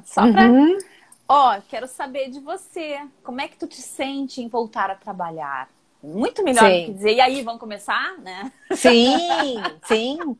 [0.04, 0.50] Só pra.
[0.50, 0.76] Uhum.
[1.28, 3.00] Ó, quero saber de você.
[3.22, 5.68] Como é que tu te sente em voltar a trabalhar?
[6.02, 6.80] Muito melhor sim.
[6.80, 8.52] do que dizer, e aí, vamos começar, né?
[8.72, 10.36] Sim, sim.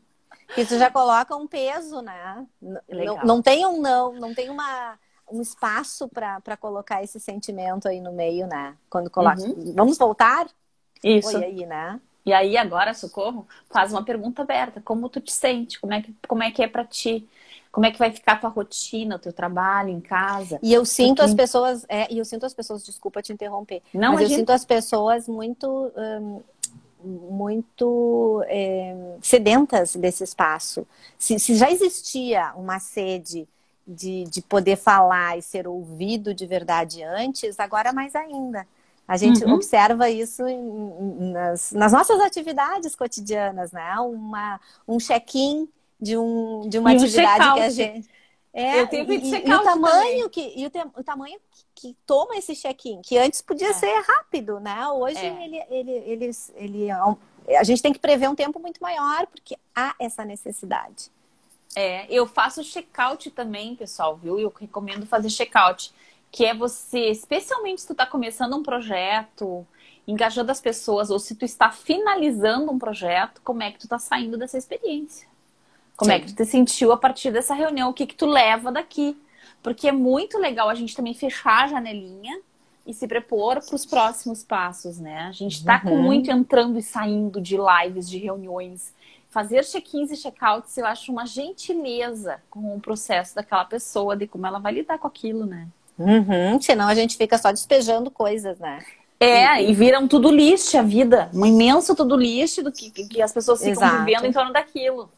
[0.57, 2.47] Isso já coloca um peso, né?
[2.61, 4.99] Não, não tem um não, não tem uma
[5.31, 8.77] um espaço para colocar esse sentimento aí no meio, né?
[8.91, 9.41] Quando coloca.
[9.41, 9.73] Uhum.
[9.75, 10.47] Vamos voltar?
[11.03, 11.37] Isso.
[11.37, 11.99] Oi, aí, né?
[12.27, 14.81] E aí, agora, Socorro, faz uma pergunta aberta.
[14.81, 15.79] Como tu te sente?
[15.79, 17.29] Como é que, como é, que é para ti?
[17.75, 20.61] Como é que vai ficar a tua rotina, o teu trabalho em casa?
[20.63, 21.23] E eu sinto Porque...
[21.23, 24.51] as pessoas, é, e eu sinto as pessoas, desculpa te interromper, Não, mas eu sinto
[24.51, 26.41] as pessoas muito, hum,
[27.03, 30.87] muito é, sedentas desse espaço.
[31.19, 33.49] Se, se já existia uma sede
[33.85, 38.65] de, de poder falar e ser ouvido de verdade antes, agora mais ainda.
[39.07, 39.55] A gente uhum.
[39.55, 40.45] observa isso
[41.33, 43.99] nas, nas, nossas atividades cotidianas, né?
[43.99, 45.69] Uma, um check-in
[46.05, 48.11] de, um, de uma e atividade um que a gente.
[48.53, 51.97] É, eu tenho e, e, o tamanho que e o, te, o tamanho que, que
[52.07, 53.73] toma esse check-in, que antes podia é.
[53.73, 54.87] ser rápido, né?
[54.91, 55.45] Hoje é.
[55.45, 59.97] ele, ele, ele, ele, a gente tem que prever um tempo muito maior porque há
[59.99, 61.11] essa necessidade.
[61.75, 64.39] É, eu faço check-out também, pessoal, viu?
[64.39, 65.93] Eu recomendo fazer check-out,
[66.31, 69.67] que é você, especialmente se tu está começando um projeto,
[70.07, 73.99] engajando as pessoas, ou se tu está finalizando um projeto, como é que tu está
[73.99, 75.34] saindo dessa experiência?
[75.97, 76.17] Como Sim.
[76.17, 77.91] é que tu te sentiu a partir dessa reunião?
[77.91, 79.17] O que que tu leva daqui?
[79.63, 82.39] Porque é muito legal a gente também fechar a janelinha
[82.87, 85.21] e se prepor para os próximos passos, né?
[85.21, 85.91] A gente está uhum.
[85.91, 88.93] com muito entrando e saindo de lives, de reuniões,
[89.31, 94.47] fazer check-ins e check-outs, eu acho uma gentileza com o processo daquela pessoa, de como
[94.47, 95.67] ela vai lidar com aquilo, né?
[95.99, 98.85] Uhum, senão a gente fica só despejando coisas, né?
[99.19, 103.23] É, e, e viram tudo lixo a vida, um imenso tudo lixo do que, que
[103.23, 104.05] as pessoas ficam Exato.
[104.05, 105.09] vivendo em torno daquilo.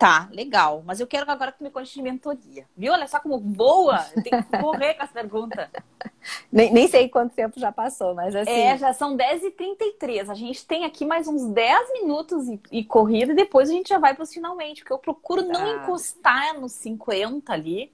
[0.00, 0.82] Tá, legal.
[0.86, 2.64] Mas eu quero agora que tu me conte de mentoria.
[2.74, 2.90] Viu?
[2.90, 4.02] Olha só como boa.
[4.16, 5.70] Eu tenho que correr com essa pergunta.
[6.52, 8.50] Nem, nem sei quanto tempo já passou, mas assim.
[8.50, 10.28] É, já são 10h33.
[10.28, 13.88] A gente tem aqui mais uns 10 minutos e, e corrida, e depois a gente
[13.88, 15.52] já vai para os finalmente, porque eu procuro tá.
[15.52, 17.90] não encostar nos 50 ali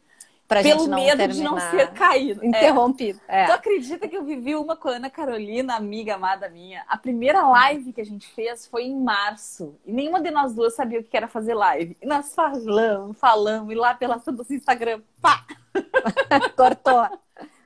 [0.48, 2.42] Pra pelo medo de não ser caído.
[2.42, 2.46] É.
[2.46, 3.20] Interrompido.
[3.26, 3.46] É.
[3.46, 6.84] Tu acredita que eu vivi uma com a Ana Carolina, amiga amada minha?
[6.86, 9.74] A primeira live que a gente fez foi em março.
[9.84, 11.96] E nenhuma de nós duas sabia o que era fazer live.
[12.00, 15.44] E nós falamos, falamos, e lá pela do Instagram, pá!
[16.56, 17.08] Cortou.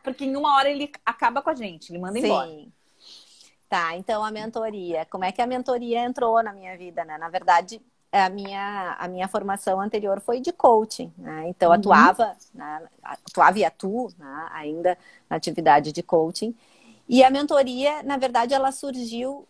[0.03, 2.27] Porque em uma hora ele acaba com a gente, ele manda Sim.
[2.27, 2.51] embora.
[3.69, 5.07] Tá, então a mentoria.
[5.07, 7.16] Como é que a mentoria entrou na minha vida, né?
[7.19, 7.81] Na verdade,
[8.12, 11.49] a minha, a minha formação anterior foi de coaching, né?
[11.49, 11.77] Então uhum.
[11.77, 12.83] atuava, né?
[13.03, 14.49] atuava e atuo né?
[14.53, 16.55] ainda na atividade de coaching.
[17.09, 19.46] E a mentoria, na verdade, ela surgiu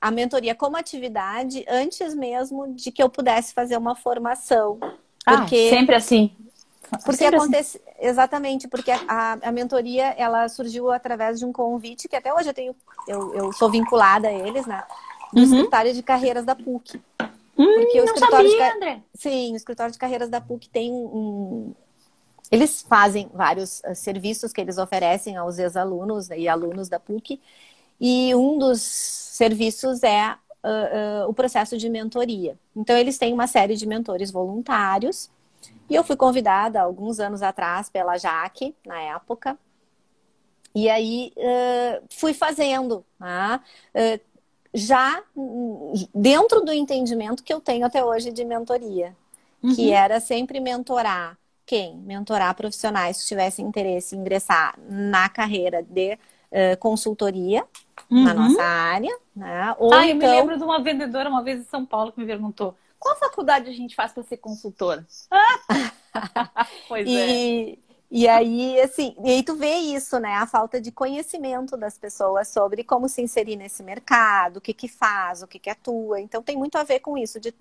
[0.00, 4.78] a mentoria como atividade antes mesmo de que eu pudesse fazer uma formação.
[5.24, 6.32] Ah, porque, ah, sempre assim.
[6.90, 7.36] Porque sempre assim.
[7.36, 8.06] acontece assim.
[8.06, 12.54] exatamente porque a, a mentoria ela surgiu através de um convite que até hoje eu
[12.54, 12.76] tenho
[13.08, 14.84] eu, eu sou vinculada a eles, né?
[15.32, 15.44] Do uhum.
[15.44, 17.00] escritório de carreiras da PUC.
[17.56, 19.02] Hum, Porque o escritório sabia, de André.
[19.14, 21.74] Sim, o escritório de carreiras da PUC tem um.
[22.50, 27.40] Eles fazem vários uh, serviços que eles oferecem aos ex-alunos e alunos da PUC.
[28.00, 32.58] E um dos serviços é uh, uh, o processo de mentoria.
[32.74, 35.30] Então, eles têm uma série de mentores voluntários.
[35.88, 39.58] E eu fui convidada alguns anos atrás pela Jaque, na época.
[40.74, 41.32] E aí
[42.10, 43.04] fui fazendo.
[43.20, 43.60] Né?
[44.74, 45.22] Já
[46.14, 49.14] dentro do entendimento que eu tenho até hoje de mentoria,
[49.62, 49.74] uhum.
[49.74, 51.96] que era sempre mentorar quem?
[51.98, 57.64] Mentorar profissionais que tivessem interesse em ingressar na carreira de uh, consultoria
[58.10, 58.24] uhum.
[58.24, 59.16] na nossa área.
[59.34, 59.74] Né?
[59.78, 60.08] Ou ah, então...
[60.08, 62.74] eu me então lembro de uma vendedora uma vez em São Paulo que me perguntou
[62.98, 65.06] qual faculdade a gente faz para ser consultora?
[66.88, 67.91] pois e, é.
[68.14, 70.34] E aí, assim, e aí tu vê isso, né?
[70.34, 74.86] A falta de conhecimento das pessoas sobre como se inserir nesse mercado, o que que
[74.86, 76.20] faz, o que que atua.
[76.20, 77.54] Então tem muito a ver com isso, de,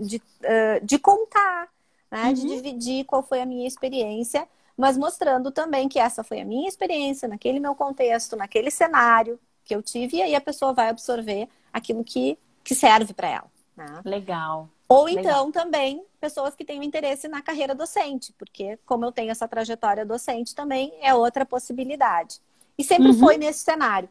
[0.00, 1.68] de, uh, de contar,
[2.10, 2.28] né?
[2.28, 2.32] Uhum.
[2.32, 6.70] De dividir qual foi a minha experiência, mas mostrando também que essa foi a minha
[6.70, 11.50] experiência, naquele meu contexto, naquele cenário, que eu tive, e aí a pessoa vai absorver
[11.70, 13.50] aquilo que, que serve para ela.
[13.76, 14.00] Né?
[14.06, 14.70] Legal.
[14.92, 15.52] Ou então Legal.
[15.52, 20.04] também pessoas que têm um interesse na carreira docente, porque como eu tenho essa trajetória
[20.04, 22.40] docente também é outra possibilidade.
[22.78, 23.18] E sempre uhum.
[23.18, 24.08] foi nesse cenário.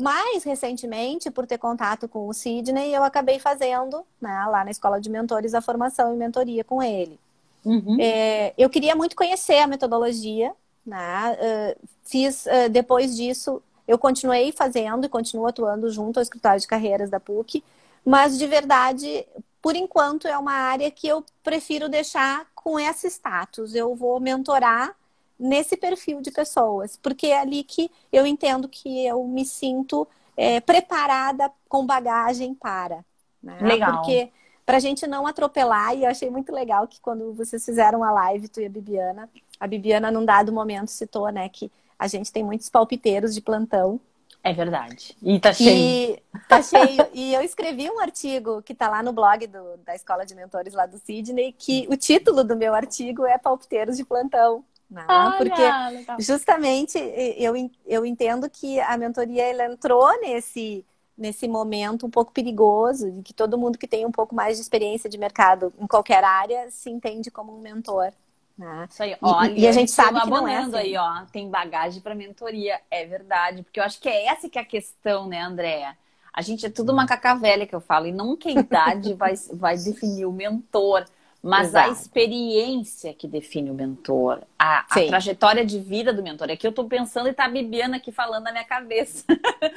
[0.00, 5.00] Mais recentemente, por ter contato com o Sidney, eu acabei fazendo, né, lá na Escola
[5.00, 7.18] de Mentores, a formação e mentoria com ele.
[7.64, 7.96] Uhum.
[8.00, 10.52] É, eu queria muito conhecer a metodologia,
[10.86, 11.36] né?
[11.76, 16.66] Uh, fiz, uh, depois disso, eu continuei fazendo e continuo atuando junto ao escritório de
[16.66, 17.64] carreiras da PUC,
[18.04, 19.26] mas de verdade,
[19.60, 23.74] por enquanto, é uma área que eu prefiro deixar com esse status.
[23.74, 24.94] Eu vou mentorar
[25.38, 30.06] nesse perfil de pessoas, porque é ali que eu entendo que eu me sinto
[30.36, 33.04] é, preparada com bagagem para.
[33.42, 33.58] Né?
[33.60, 33.96] Legal.
[33.96, 34.30] Porque
[34.64, 38.10] para a gente não atropelar, e eu achei muito legal que quando vocês fizeram a
[38.10, 39.28] live, tu e a Bibiana,
[39.58, 44.00] a Bibiana, num dado momento, citou né, que a gente tem muitos palpiteiros de plantão.
[44.42, 45.16] É verdade.
[45.22, 46.14] E tá cheio.
[46.16, 47.06] E, tá cheio.
[47.12, 50.74] e eu escrevi um artigo que tá lá no blog do, da Escola de Mentores
[50.74, 54.64] lá do Sidney, que o título do meu artigo é Palpiteiros de Plantão.
[54.90, 55.04] Né?
[55.08, 56.16] Olha, Porque legal.
[56.18, 56.98] justamente
[57.36, 60.84] eu, eu entendo que a mentoria ela entrou nesse,
[61.16, 64.62] nesse momento um pouco perigoso, de que todo mundo que tem um pouco mais de
[64.62, 68.12] experiência de mercado em qualquer área se entende como um mentor.
[68.58, 68.88] Né?
[68.90, 70.76] Isso aí, olha, e, e a gente sabe que não é assim.
[70.76, 74.58] aí, ó, tem bagagem para mentoria, é verdade, porque eu acho que é essa que
[74.58, 75.96] é a questão, né, Andréa?
[76.32, 79.76] A gente é tudo macaca velha que eu falo, e nunca a idade vai, vai
[79.78, 81.04] definir o mentor,
[81.40, 81.88] mas Exato.
[81.88, 86.50] a experiência que define o mentor, a, a, trajetória de vida do mentor.
[86.50, 89.24] É que eu estou pensando e tá a Bibiana aqui falando na minha cabeça.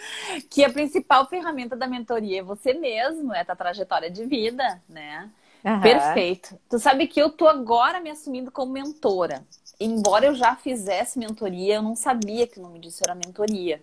[0.49, 4.82] que a principal ferramenta da mentoria é você mesmo, é a tua trajetória de vida,
[4.89, 5.29] né?
[5.64, 5.82] Uhum.
[5.82, 6.57] Perfeito.
[6.70, 9.43] Tu sabe que eu tô agora me assumindo como mentora.
[9.80, 13.82] Embora eu já fizesse mentoria, eu não sabia que o nome disso era mentoria.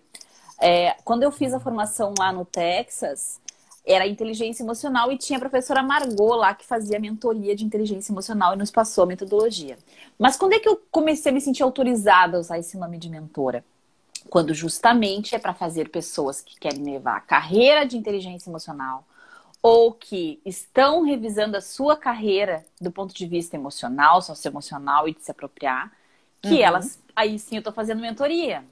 [0.59, 3.39] É, quando eu fiz a formação lá no Texas,
[3.85, 8.53] era inteligência emocional e tinha a professora Margot lá que fazia mentoria de inteligência emocional
[8.53, 9.77] e nos passou a metodologia.
[10.17, 13.09] Mas quando é que eu comecei a me sentir autorizada a usar esse nome de
[13.09, 13.63] mentora?
[14.29, 19.05] Quando justamente é para fazer pessoas que querem levar a carreira de inteligência emocional
[19.61, 25.23] ou que estão revisando a sua carreira do ponto de vista emocional, socioemocional e de
[25.23, 25.91] se apropriar,
[26.41, 26.61] que uhum.
[26.61, 28.63] elas, aí sim eu estou fazendo mentoria.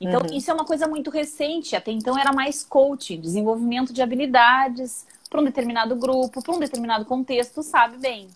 [0.00, 0.36] Então, uhum.
[0.36, 1.76] isso é uma coisa muito recente.
[1.76, 7.04] Até então era mais coaching, desenvolvimento de habilidades para um determinado grupo, para um determinado
[7.04, 8.28] contexto, sabe bem.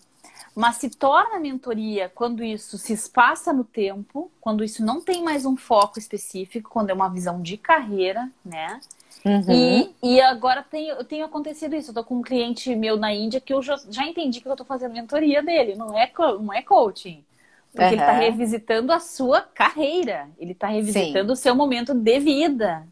[0.55, 5.45] Mas se torna mentoria quando isso se espaça no tempo, quando isso não tem mais
[5.45, 8.79] um foco específico, quando é uma visão de carreira, né?
[9.25, 9.43] Uhum.
[9.49, 11.91] E, e agora tem, tenho acontecido isso.
[11.91, 14.55] Eu tô com um cliente meu na Índia que eu já, já entendi que eu
[14.55, 17.23] tô fazendo mentoria dele, não é, não é coaching.
[17.71, 17.91] Porque uhum.
[17.91, 21.33] ele está revisitando a sua carreira, ele está revisitando Sim.
[21.33, 22.87] o seu momento de vida,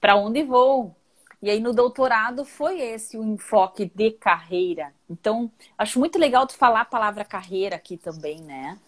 [0.00, 0.94] para onde vou.
[1.40, 4.92] E aí no doutorado foi esse o enfoque de carreira.
[5.08, 8.78] Então, acho muito legal tu falar a palavra carreira aqui também, né?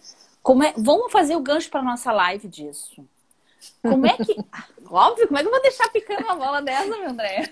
[0.43, 0.73] Como é...
[0.77, 3.07] Vamos fazer o gancho para nossa live disso.
[3.83, 4.37] Como é que.
[4.91, 7.51] Óbvio, como é que eu vou deixar picando uma bola dessa, meu André?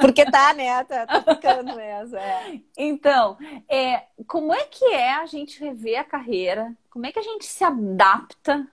[0.00, 0.82] Porque tá, né?
[0.84, 2.16] Tá, tá picando mesmo.
[2.16, 2.60] É.
[2.76, 3.36] Então,
[3.68, 6.74] é, como é que é a gente rever a carreira?
[6.90, 8.66] Como é que a gente se adapta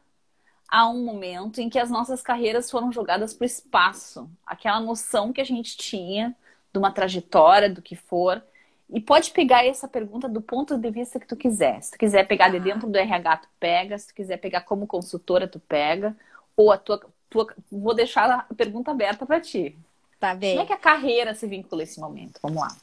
[0.69, 4.29] a um momento em que as nossas carreiras foram jogadas para o espaço?
[4.45, 6.33] Aquela noção que a gente tinha
[6.71, 8.41] de uma trajetória, do que for.
[8.89, 11.81] E pode pegar essa pergunta do ponto de vista que tu quiser.
[11.81, 13.97] Se tu quiser pegar de dentro do RH, tu pega.
[13.97, 16.15] Se tu quiser pegar como consultora, tu pega
[16.55, 16.99] ou a tua,
[17.29, 19.77] tua vou deixar a pergunta aberta para ti.
[20.19, 20.55] Tá bem.
[20.55, 22.39] Como é que a carreira se vincula a esse momento?
[22.41, 22.75] Vamos lá.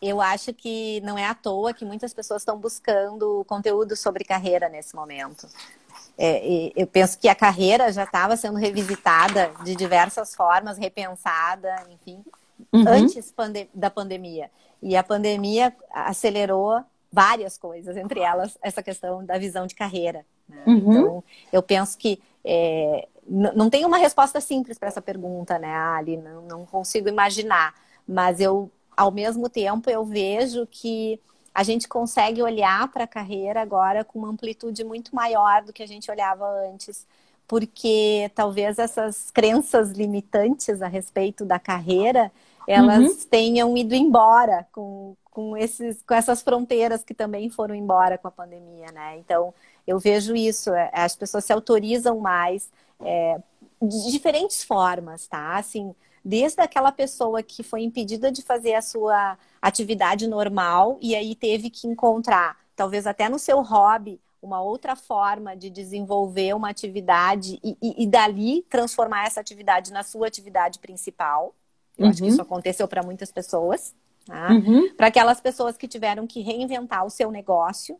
[0.00, 4.68] Eu acho que não é à toa que muitas pessoas estão buscando conteúdo sobre carreira
[4.68, 5.48] nesse momento.
[6.16, 12.22] É, eu penso que a carreira já estava sendo revisitada de diversas formas, repensada, enfim,
[12.72, 12.84] uhum.
[12.86, 14.50] antes pande da pandemia.
[14.82, 20.24] E a pandemia acelerou várias coisas, entre elas essa questão da visão de carreira.
[20.48, 20.62] Né?
[20.66, 20.76] Uhum.
[20.76, 26.16] Então, eu penso que é, não tem uma resposta simples para essa pergunta, né, Ali?
[26.16, 27.74] Não, não consigo imaginar.
[28.06, 31.18] Mas eu, ao mesmo tempo, eu vejo que
[31.54, 35.82] a gente consegue olhar para a carreira agora com uma amplitude muito maior do que
[35.82, 37.06] a gente olhava antes,
[37.46, 42.32] porque talvez essas crenças limitantes a respeito da carreira
[42.66, 43.28] elas uhum.
[43.30, 48.30] tenham ido embora com, com, esses, com essas fronteiras que também foram embora com a
[48.30, 49.18] pandemia, né?
[49.18, 49.52] Então,
[49.86, 52.70] eu vejo isso, é, as pessoas se autorizam mais
[53.00, 53.38] é,
[53.80, 55.56] de diferentes formas, tá?
[55.56, 61.34] Assim, desde aquela pessoa que foi impedida de fazer a sua atividade normal e aí
[61.34, 67.58] teve que encontrar, talvez até no seu hobby, uma outra forma de desenvolver uma atividade
[67.64, 71.54] e, e, e dali transformar essa atividade na sua atividade principal.
[71.96, 72.10] Eu uhum.
[72.10, 72.42] acho que isso uhum.
[72.42, 73.94] aconteceu para muitas pessoas.
[74.26, 74.50] Tá?
[74.50, 74.94] Uhum.
[74.96, 77.98] Para aquelas pessoas que tiveram que reinventar o seu negócio,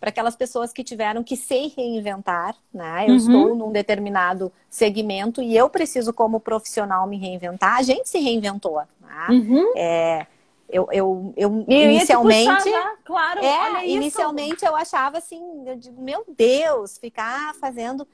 [0.00, 3.04] para aquelas pessoas que tiveram que se reinventar, né?
[3.04, 3.16] Eu uhum.
[3.16, 7.76] estou num determinado segmento e eu preciso, como profissional, me reinventar.
[7.76, 8.80] A gente se reinventou.
[8.98, 9.26] Né?
[9.28, 9.72] Uhum.
[9.76, 10.26] É,
[10.70, 12.64] eu, eu, eu, eu inicialmente.
[12.64, 12.96] Puxar, né?
[13.04, 18.08] Claro, é, inicialmente eu achava assim, eu digo, meu Deus, ficar fazendo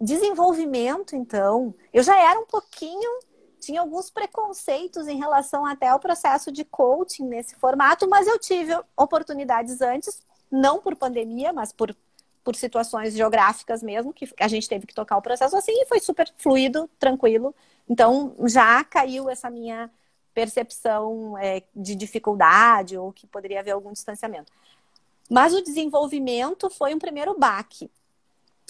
[0.00, 1.72] desenvolvimento, então.
[1.92, 3.20] Eu já era um pouquinho,
[3.60, 8.76] tinha alguns preconceitos em relação até ao processo de coaching nesse formato, mas eu tive
[8.96, 11.94] oportunidades antes, não por pandemia, mas por,
[12.42, 16.00] por situações geográficas mesmo, que a gente teve que tocar o processo assim e foi
[16.00, 17.54] super fluido, tranquilo.
[17.88, 19.90] Então já caiu essa minha
[20.34, 24.52] percepção é, de dificuldade ou que poderia haver algum distanciamento.
[25.28, 27.90] Mas o desenvolvimento foi um primeiro baque.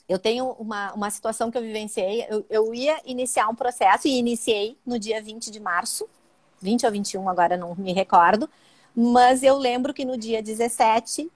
[0.08, 2.26] Eu tenho uma, uma situação que eu vivenciei.
[2.28, 6.08] Eu, eu ia iniciar um processo e iniciei no dia 20 de março,
[6.60, 8.50] 20 ou 21, agora não me recordo.
[8.94, 11.30] Mas eu lembro que no dia 17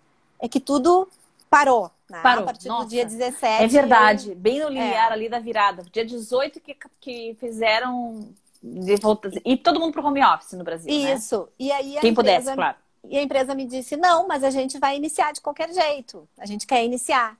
[0.45, 1.09] é que tudo
[1.49, 1.90] parou.
[2.09, 2.20] Né?
[2.20, 2.42] Parou.
[2.42, 2.84] A partir Nossa.
[2.84, 3.64] do dia 17.
[3.64, 5.14] É verdade, bem no limiar é.
[5.14, 5.82] ali da virada.
[5.90, 8.28] Dia 18 que, que fizeram
[8.62, 10.92] de volta, e todo mundo pro home office no Brasil.
[10.92, 11.14] Né?
[11.14, 11.40] Isso.
[11.40, 11.47] Né?
[11.59, 12.76] E aí Quem empresa, pudesse, claro.
[13.05, 16.28] E a empresa me disse: não, mas a gente vai iniciar de qualquer jeito.
[16.38, 17.38] A gente quer iniciar.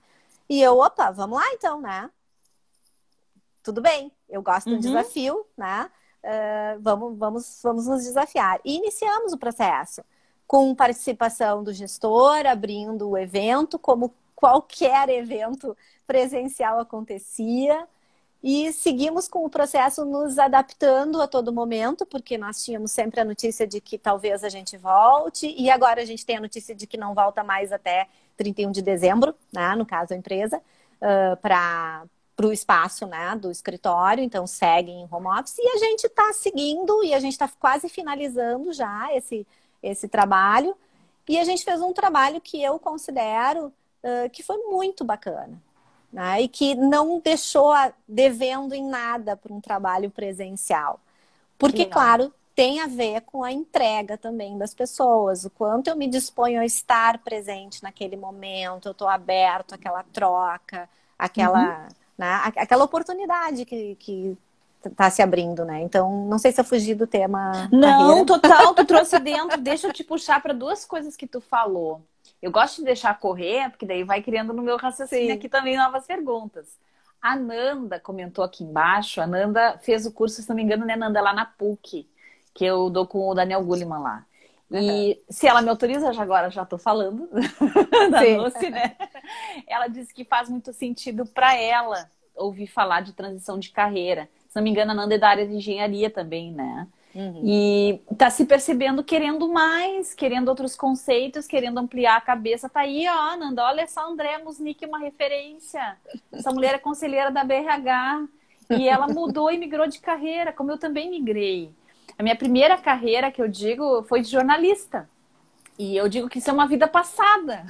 [0.49, 2.09] E eu, opa, vamos lá então, né?
[3.61, 4.77] Tudo bem, eu gosto uhum.
[4.77, 5.91] do desafio, né?
[6.23, 8.59] Uh, vamos, vamos, vamos nos desafiar.
[8.65, 10.03] E iniciamos o processo
[10.47, 15.75] com participação do gestor, abrindo o evento, como qualquer evento
[16.05, 17.87] presencial acontecia.
[18.43, 23.25] E seguimos com o processo nos adaptando a todo momento, porque nós tínhamos sempre a
[23.25, 26.85] notícia de que talvez a gente volte, e agora a gente tem a notícia de
[26.85, 30.61] que não volta mais até 31 de dezembro, né, no caso a empresa,
[31.01, 32.03] uh, para
[32.35, 36.33] para o espaço né, do escritório, então segue em home office, e a gente está
[36.33, 39.47] seguindo e a gente está quase finalizando já esse,
[39.85, 40.75] esse trabalho.
[41.27, 43.67] E a gente fez um trabalho que eu considero
[44.03, 45.59] uh, que foi muito bacana
[46.15, 46.41] né?
[46.41, 47.73] e que não deixou
[48.07, 50.99] devendo em nada para um trabalho presencial.
[51.57, 56.07] Porque, claro, tem a ver com a entrega também das pessoas, o quanto eu me
[56.07, 61.87] disponho a estar presente naquele momento, eu estou aberto àquela troca, aquela, uhum.
[62.17, 64.37] né, aquela oportunidade que, que
[64.89, 65.81] tá se abrindo, né?
[65.81, 67.69] Então, não sei se eu fugi do tema.
[67.71, 68.25] Não, carreira.
[68.25, 69.59] total, tu trouxe dentro.
[69.59, 72.01] Deixa eu te puxar para duas coisas que tu falou.
[72.41, 75.31] Eu gosto de deixar correr, porque daí vai criando no meu raciocínio Sim.
[75.31, 76.77] aqui também novas perguntas.
[77.21, 80.95] A Nanda comentou aqui embaixo, a Nanda fez o curso, se não me engano, né,
[80.95, 82.07] Nanda, lá na PUC,
[82.53, 84.25] que eu dou com o Daniel Gulliman lá.
[84.71, 85.15] E uhum.
[85.29, 87.29] se ela me autoriza, já agora já estou falando
[88.11, 88.37] da Sim.
[88.37, 88.95] Doce, né?
[89.67, 94.29] Ela disse que faz muito sentido para ela ouvir falar de transição de carreira.
[94.55, 96.87] Se não me engano, a Nanda é da área de engenharia também, né?
[97.13, 97.41] Uhum.
[97.43, 102.69] E tá se percebendo querendo mais, querendo outros conceitos, querendo ampliar a cabeça.
[102.69, 105.97] Tá aí, ó, Nanda, olha essa André Musnick, uma referência.
[106.31, 108.29] Essa mulher é conselheira da BRH.
[108.79, 111.69] E ela mudou e migrou de carreira, como eu também migrei.
[112.17, 115.09] A minha primeira carreira, que eu digo, foi de jornalista.
[115.77, 117.65] E eu digo que isso é uma vida passada.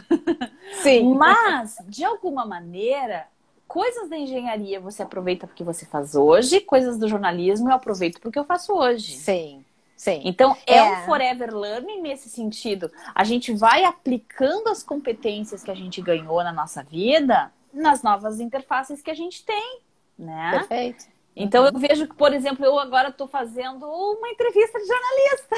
[0.83, 1.15] Sim.
[1.15, 3.25] Mas, de alguma maneira,
[3.68, 8.39] coisas da engenharia você aproveita porque você faz hoje, coisas do jornalismo eu aproveito porque
[8.39, 9.13] eu faço hoje.
[9.13, 9.63] Sim.
[9.95, 10.22] Sim.
[10.26, 12.91] Então, é, é um forever learning nesse sentido.
[13.13, 18.39] A gente vai aplicando as competências que a gente ganhou na nossa vida nas novas
[18.39, 19.80] interfaces que a gente tem,
[20.18, 20.51] né?
[20.51, 21.05] Perfeito.
[21.36, 21.72] Então, uhum.
[21.74, 25.55] eu vejo que, por exemplo, eu agora estou fazendo uma entrevista de jornalista.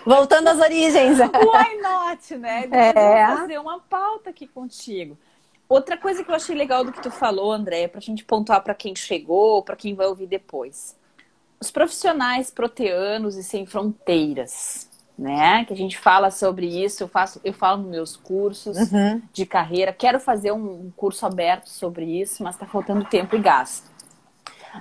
[0.06, 1.18] Voltando às origens.
[1.18, 2.66] Why not, né?
[2.72, 3.22] É.
[3.22, 5.18] Eu vou fazer uma pauta aqui contigo.
[5.68, 8.62] Outra coisa que eu achei legal do que tu falou, André, para a gente pontuar
[8.62, 10.96] para quem chegou, para quem vai ouvir depois.
[11.60, 14.88] Os profissionais proteanos e sem fronteiras,
[15.18, 15.66] né?
[15.66, 19.20] Que a gente fala sobre isso, eu faço, eu falo nos meus cursos uhum.
[19.30, 19.92] de carreira.
[19.92, 23.90] Quero fazer um curso aberto sobre isso, mas está faltando tempo e gasto.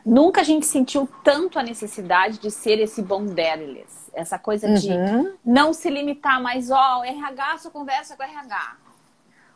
[0.05, 5.33] Nunca a gente sentiu tanto a necessidade de ser esse bonderless, essa coisa de uhum.
[5.43, 8.86] não se limitar mais, ó, oh, RH só conversa com RH.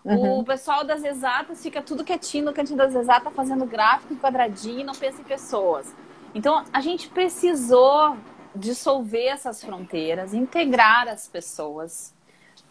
[0.03, 0.39] Uhum.
[0.39, 4.95] O pessoal das exatas fica tudo quietinho no cantinho das exatas, fazendo gráfico quadradinho, não
[4.95, 5.93] pensa em pessoas.
[6.33, 8.17] Então, a gente precisou
[8.55, 12.13] dissolver essas fronteiras, integrar as pessoas.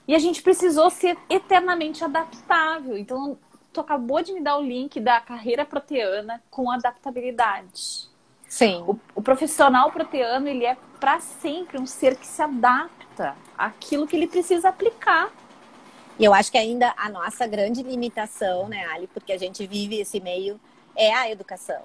[0.08, 2.98] E a gente precisou ser eternamente adaptável.
[2.98, 3.38] Então,
[3.72, 8.08] tu acabou de me dar o link da carreira proteana com adaptabilidade.
[8.48, 8.82] Sim.
[8.86, 14.16] O, o profissional proteano, ele é para sempre um ser que se adapta àquilo que
[14.16, 15.30] ele precisa aplicar.
[16.20, 19.98] E eu acho que ainda a nossa grande limitação, né, Ali, porque a gente vive
[19.98, 20.60] esse meio,
[20.94, 21.80] é a educação.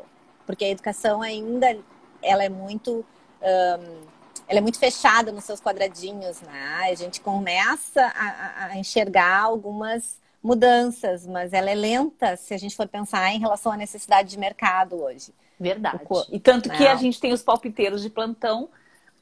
[0.46, 1.78] Porque a educação ainda,
[2.22, 3.06] ela é muito...
[3.42, 4.16] Um,
[4.48, 6.90] ela é muito fechada nos seus quadradinhos, né?
[6.92, 12.76] A gente começa a, a enxergar algumas mudanças, mas ela é lenta se a gente
[12.76, 15.34] for pensar em relação à necessidade de mercado hoje.
[15.60, 16.00] Verdade.
[16.30, 18.70] E tanto que a gente tem os palpiteiros de plantão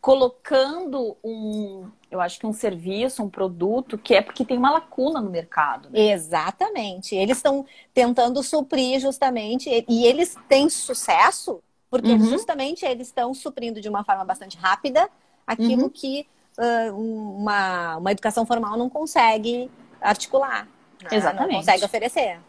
[0.03, 5.21] colocando um, eu acho que um serviço, um produto que é porque tem uma lacuna
[5.21, 5.89] no mercado.
[5.89, 6.11] Né?
[6.11, 7.15] Exatamente.
[7.15, 12.25] Eles estão tentando suprir justamente e eles têm sucesso porque uhum.
[12.25, 15.09] justamente eles estão suprindo de uma forma bastante rápida
[15.47, 15.89] aquilo uhum.
[15.89, 16.27] que
[16.57, 20.67] uh, uma, uma educação formal não consegue articular.
[21.01, 21.09] Né?
[21.13, 21.51] Exatamente.
[21.53, 22.39] Não consegue oferecer.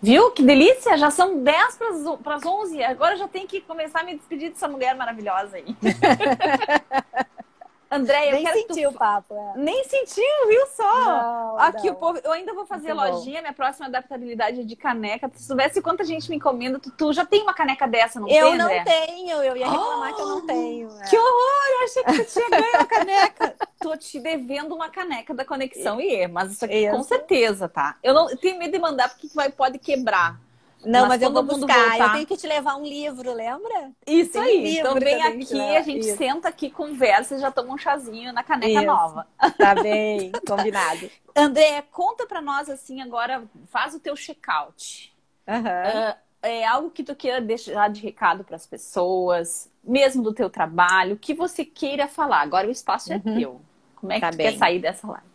[0.00, 0.30] Viu?
[0.30, 0.96] Que delícia!
[0.96, 1.78] Já são 10
[2.22, 2.82] para as 11.
[2.84, 5.76] Agora já tem que começar a me despedir dessa mulher maravilhosa aí.
[7.90, 8.94] Andréia, Nem sentiu tu...
[8.94, 9.34] o papo.
[9.34, 9.58] É.
[9.58, 11.04] Nem sentiu, viu só?
[11.04, 11.94] Não, Aqui não.
[11.94, 12.20] o povo.
[12.22, 13.42] Eu ainda vou fazer Muito lojinha, bom.
[13.42, 15.30] minha próxima adaptabilidade é de caneca.
[15.34, 18.50] Se soubesse quanta gente me encomenda, tu, tu já tem uma caneca dessa, não eu
[18.50, 18.52] tem?
[18.52, 20.88] Eu não tenho, eu ia reclamar oh, que eu não tenho.
[21.00, 21.04] É.
[21.08, 21.68] Que horror!
[21.70, 23.54] Eu achei que tu tinha ganho uma caneca.
[23.80, 26.96] Tô te devendo uma caneca da Conexão IE, mas isso aqui isso.
[26.96, 27.96] com certeza, tá?
[28.02, 30.38] Eu não eu tenho medo de mandar porque vai, pode quebrar.
[30.84, 31.90] Não, mas, mas eu vou buscar.
[31.90, 32.06] Voltar...
[32.06, 33.90] Eu tenho que te levar um livro, lembra?
[34.06, 34.78] Isso Tem aí.
[34.78, 36.16] Então vem aqui, a gente Isso.
[36.16, 38.86] senta aqui, conversa e já toma um chazinho na caneca Isso.
[38.86, 39.26] nova.
[39.58, 41.10] Tá bem, combinado.
[41.34, 45.12] André, conta para nós assim agora, faz o teu check-out.
[45.46, 45.56] Uhum.
[45.56, 50.48] Uh, é algo que tu queira deixar de recado para as pessoas, mesmo do teu
[50.48, 52.40] trabalho, que você queira falar.
[52.40, 53.38] Agora o espaço é uhum.
[53.38, 53.60] teu.
[53.96, 54.52] Como é que tá tu bem.
[54.52, 55.27] quer sair dessa live?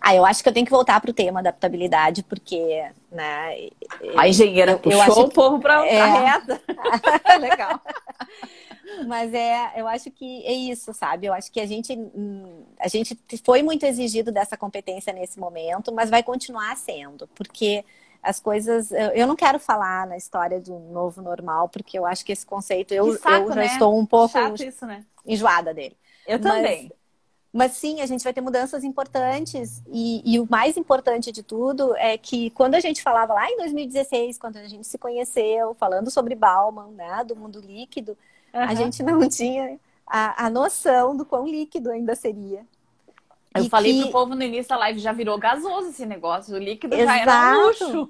[0.00, 3.68] Ah, eu acho que eu tenho que voltar para o tema adaptabilidade, porque, né?
[4.16, 6.00] A engenheira puxou eu o povo para é...
[6.00, 6.60] a reta.
[7.38, 7.80] Legal.
[9.06, 11.26] Mas é, eu acho que é isso, sabe?
[11.26, 11.96] Eu acho que a gente,
[12.78, 17.84] a gente foi muito exigido dessa competência nesse momento, mas vai continuar sendo, porque
[18.22, 18.90] as coisas.
[19.14, 22.92] Eu não quero falar na história do novo normal, porque eu acho que esse conceito
[22.92, 23.66] eu, saco, eu já né?
[23.66, 25.04] estou um pouco isso, né?
[25.26, 25.96] enjoada dele.
[26.26, 26.92] Eu mas, também.
[27.52, 29.82] Mas sim, a gente vai ter mudanças importantes.
[29.92, 33.56] E, e, o mais importante de tudo é que quando a gente falava lá em
[33.56, 38.16] 2016, quando a gente se conheceu, falando sobre Bauman, né, do mundo líquido,
[38.54, 38.60] uhum.
[38.60, 42.64] a gente não tinha a, a noção do quão líquido ainda seria.
[43.54, 44.02] Eu e falei que...
[44.02, 47.18] pro povo no início da live, já virou gasoso esse negócio, o líquido Exato.
[47.18, 48.08] já era luxo.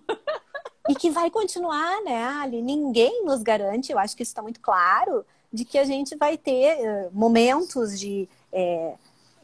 [0.89, 2.61] e que vai continuar, né, Ali?
[2.61, 6.37] Ninguém nos garante, eu acho que isso está muito claro, de que a gente vai
[6.37, 8.29] ter uh, momentos de.
[8.53, 8.95] É,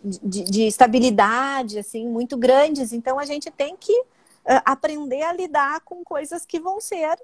[0.07, 2.92] de, de estabilidade assim muito grandes.
[2.92, 7.18] Então a gente tem que uh, aprender a lidar com coisas que vão ser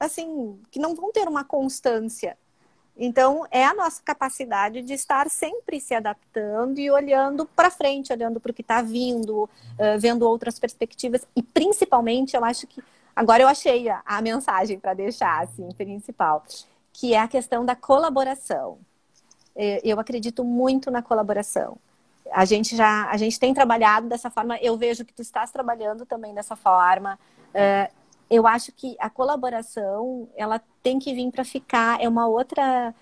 [0.00, 2.36] assim que não vão ter uma constância.
[2.96, 8.40] Então é a nossa capacidade de estar sempre se adaptando e olhando para frente, olhando
[8.40, 12.82] para o que está vindo, uh, vendo outras perspectivas e principalmente eu acho que
[13.14, 16.44] agora eu achei a, a mensagem para deixar assim principal,
[16.92, 18.78] que é a questão da colaboração.
[19.54, 21.78] É, eu acredito muito na colaboração
[22.30, 24.56] a gente já a gente tem trabalhado dessa forma.
[24.58, 27.18] Eu vejo que tu estás trabalhando também dessa forma.
[27.54, 27.92] Uh,
[28.30, 32.00] eu acho que a colaboração ela tem que vir para ficar.
[32.00, 32.94] É uma outra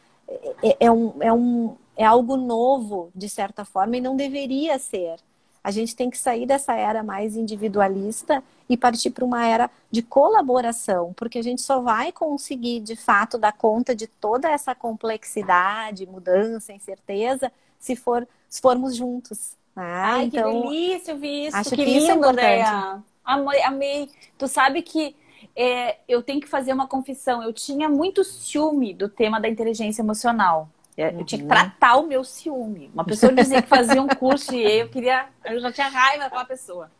[0.62, 5.16] é, é, um, é, um, é algo novo de certa forma e não deveria ser.
[5.62, 10.00] A gente tem que sair dessa era mais individualista e partir para uma era de
[10.00, 16.06] colaboração, porque a gente só vai conseguir de fato dar conta de toda essa complexidade,
[16.06, 19.56] mudança, incerteza, se for se formos juntos.
[19.74, 21.56] Ah, Ai, então, que delícia ouvir isso.
[21.56, 23.04] Acho que, que lindo, isso é importante.
[23.24, 24.10] Amei, amei.
[24.36, 25.16] Tu sabe que
[25.54, 27.42] é, eu tenho que fazer uma confissão.
[27.42, 30.68] Eu tinha muito ciúme do tema da inteligência emocional.
[30.96, 31.48] Eu tinha que uhum.
[31.48, 32.90] tratar o meu ciúme.
[32.92, 35.26] Uma pessoa dizia que fazia um curso e eu queria.
[35.44, 36.90] Eu já tinha raiva daquela pessoa.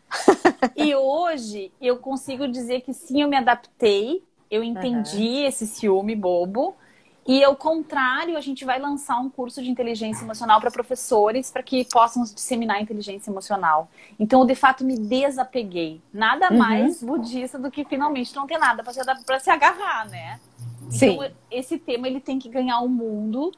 [0.74, 4.24] E hoje eu consigo dizer que sim, eu me adaptei.
[4.51, 5.46] Eu entendi uhum.
[5.46, 6.74] esse ciúme bobo.
[7.26, 11.62] E ao contrário, a gente vai lançar um curso de inteligência emocional para professores para
[11.62, 13.88] que possam disseminar a inteligência emocional.
[14.18, 16.00] Então, eu de fato me desapeguei.
[16.12, 16.58] Nada uhum.
[16.58, 18.92] mais budista do que finalmente não ter nada para
[19.38, 20.40] se, se agarrar, né?
[20.88, 21.14] Sim.
[21.14, 23.52] Então, esse tema ele tem que ganhar o mundo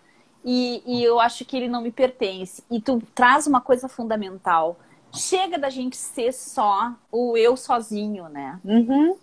[0.44, 2.62] e, e eu acho que ele não me pertence.
[2.70, 4.78] E tu traz uma coisa fundamental.
[5.12, 8.58] Chega da gente ser só o eu sozinho, né?
[8.64, 9.16] Uhum.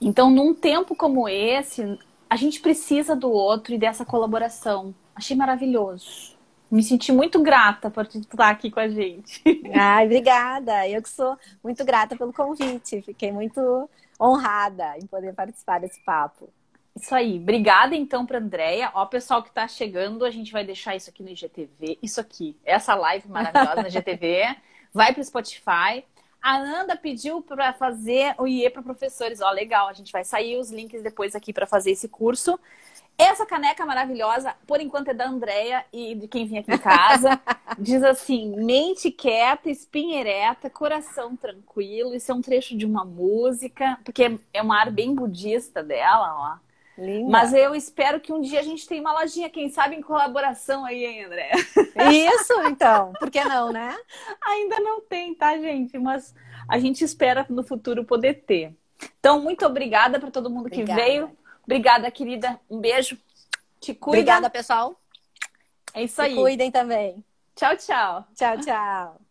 [0.00, 1.98] Então, num tempo como esse,
[2.28, 4.94] a gente precisa do outro e dessa colaboração.
[5.14, 6.36] Achei maravilhoso.
[6.70, 9.40] Me senti muito grata por estar aqui com a gente.
[9.72, 10.88] Ai, obrigada.
[10.88, 13.02] Eu que sou muito grata pelo convite.
[13.02, 13.88] Fiquei muito
[14.20, 16.48] honrada em poder participar desse papo.
[16.96, 17.38] Isso aí.
[17.38, 18.90] Obrigada então para Andréia.
[18.94, 21.98] Ó, pessoal que está chegando, a gente vai deixar isso aqui no IGTV.
[22.02, 24.56] Isso aqui, essa live maravilhosa no IGTV.
[24.92, 26.04] vai para o Spotify.
[26.42, 29.40] A Ananda pediu para fazer o IE para professores.
[29.40, 32.58] Ó, legal, a gente vai sair os links depois aqui para fazer esse curso.
[33.18, 37.40] Essa caneca maravilhosa, por enquanto é da Andrea e de quem vinha aqui em casa.
[37.78, 42.14] Diz assim: mente quieta, espinha ereta, coração tranquilo.
[42.14, 46.65] Isso é um trecho de uma música, porque é uma ar bem budista dela, ó.
[46.98, 47.30] Linda.
[47.30, 50.84] Mas eu espero que um dia a gente tenha uma lojinha, quem sabe em colaboração
[50.84, 51.50] aí, hein, André?
[52.10, 53.12] Isso, então.
[53.18, 53.94] Por que não, né?
[54.42, 55.98] Ainda não tem, tá, gente?
[55.98, 56.34] Mas
[56.68, 58.74] a gente espera no futuro poder ter.
[59.20, 61.00] Então, muito obrigada para todo mundo obrigada.
[61.00, 61.36] que veio.
[61.64, 62.58] Obrigada, querida.
[62.70, 63.18] Um beijo.
[63.80, 64.18] Te cuida.
[64.18, 64.98] Obrigada, pessoal.
[65.92, 66.30] É isso aí.
[66.30, 67.24] Se cuidem também.
[67.54, 68.26] Tchau, tchau.
[68.34, 69.25] Tchau, tchau.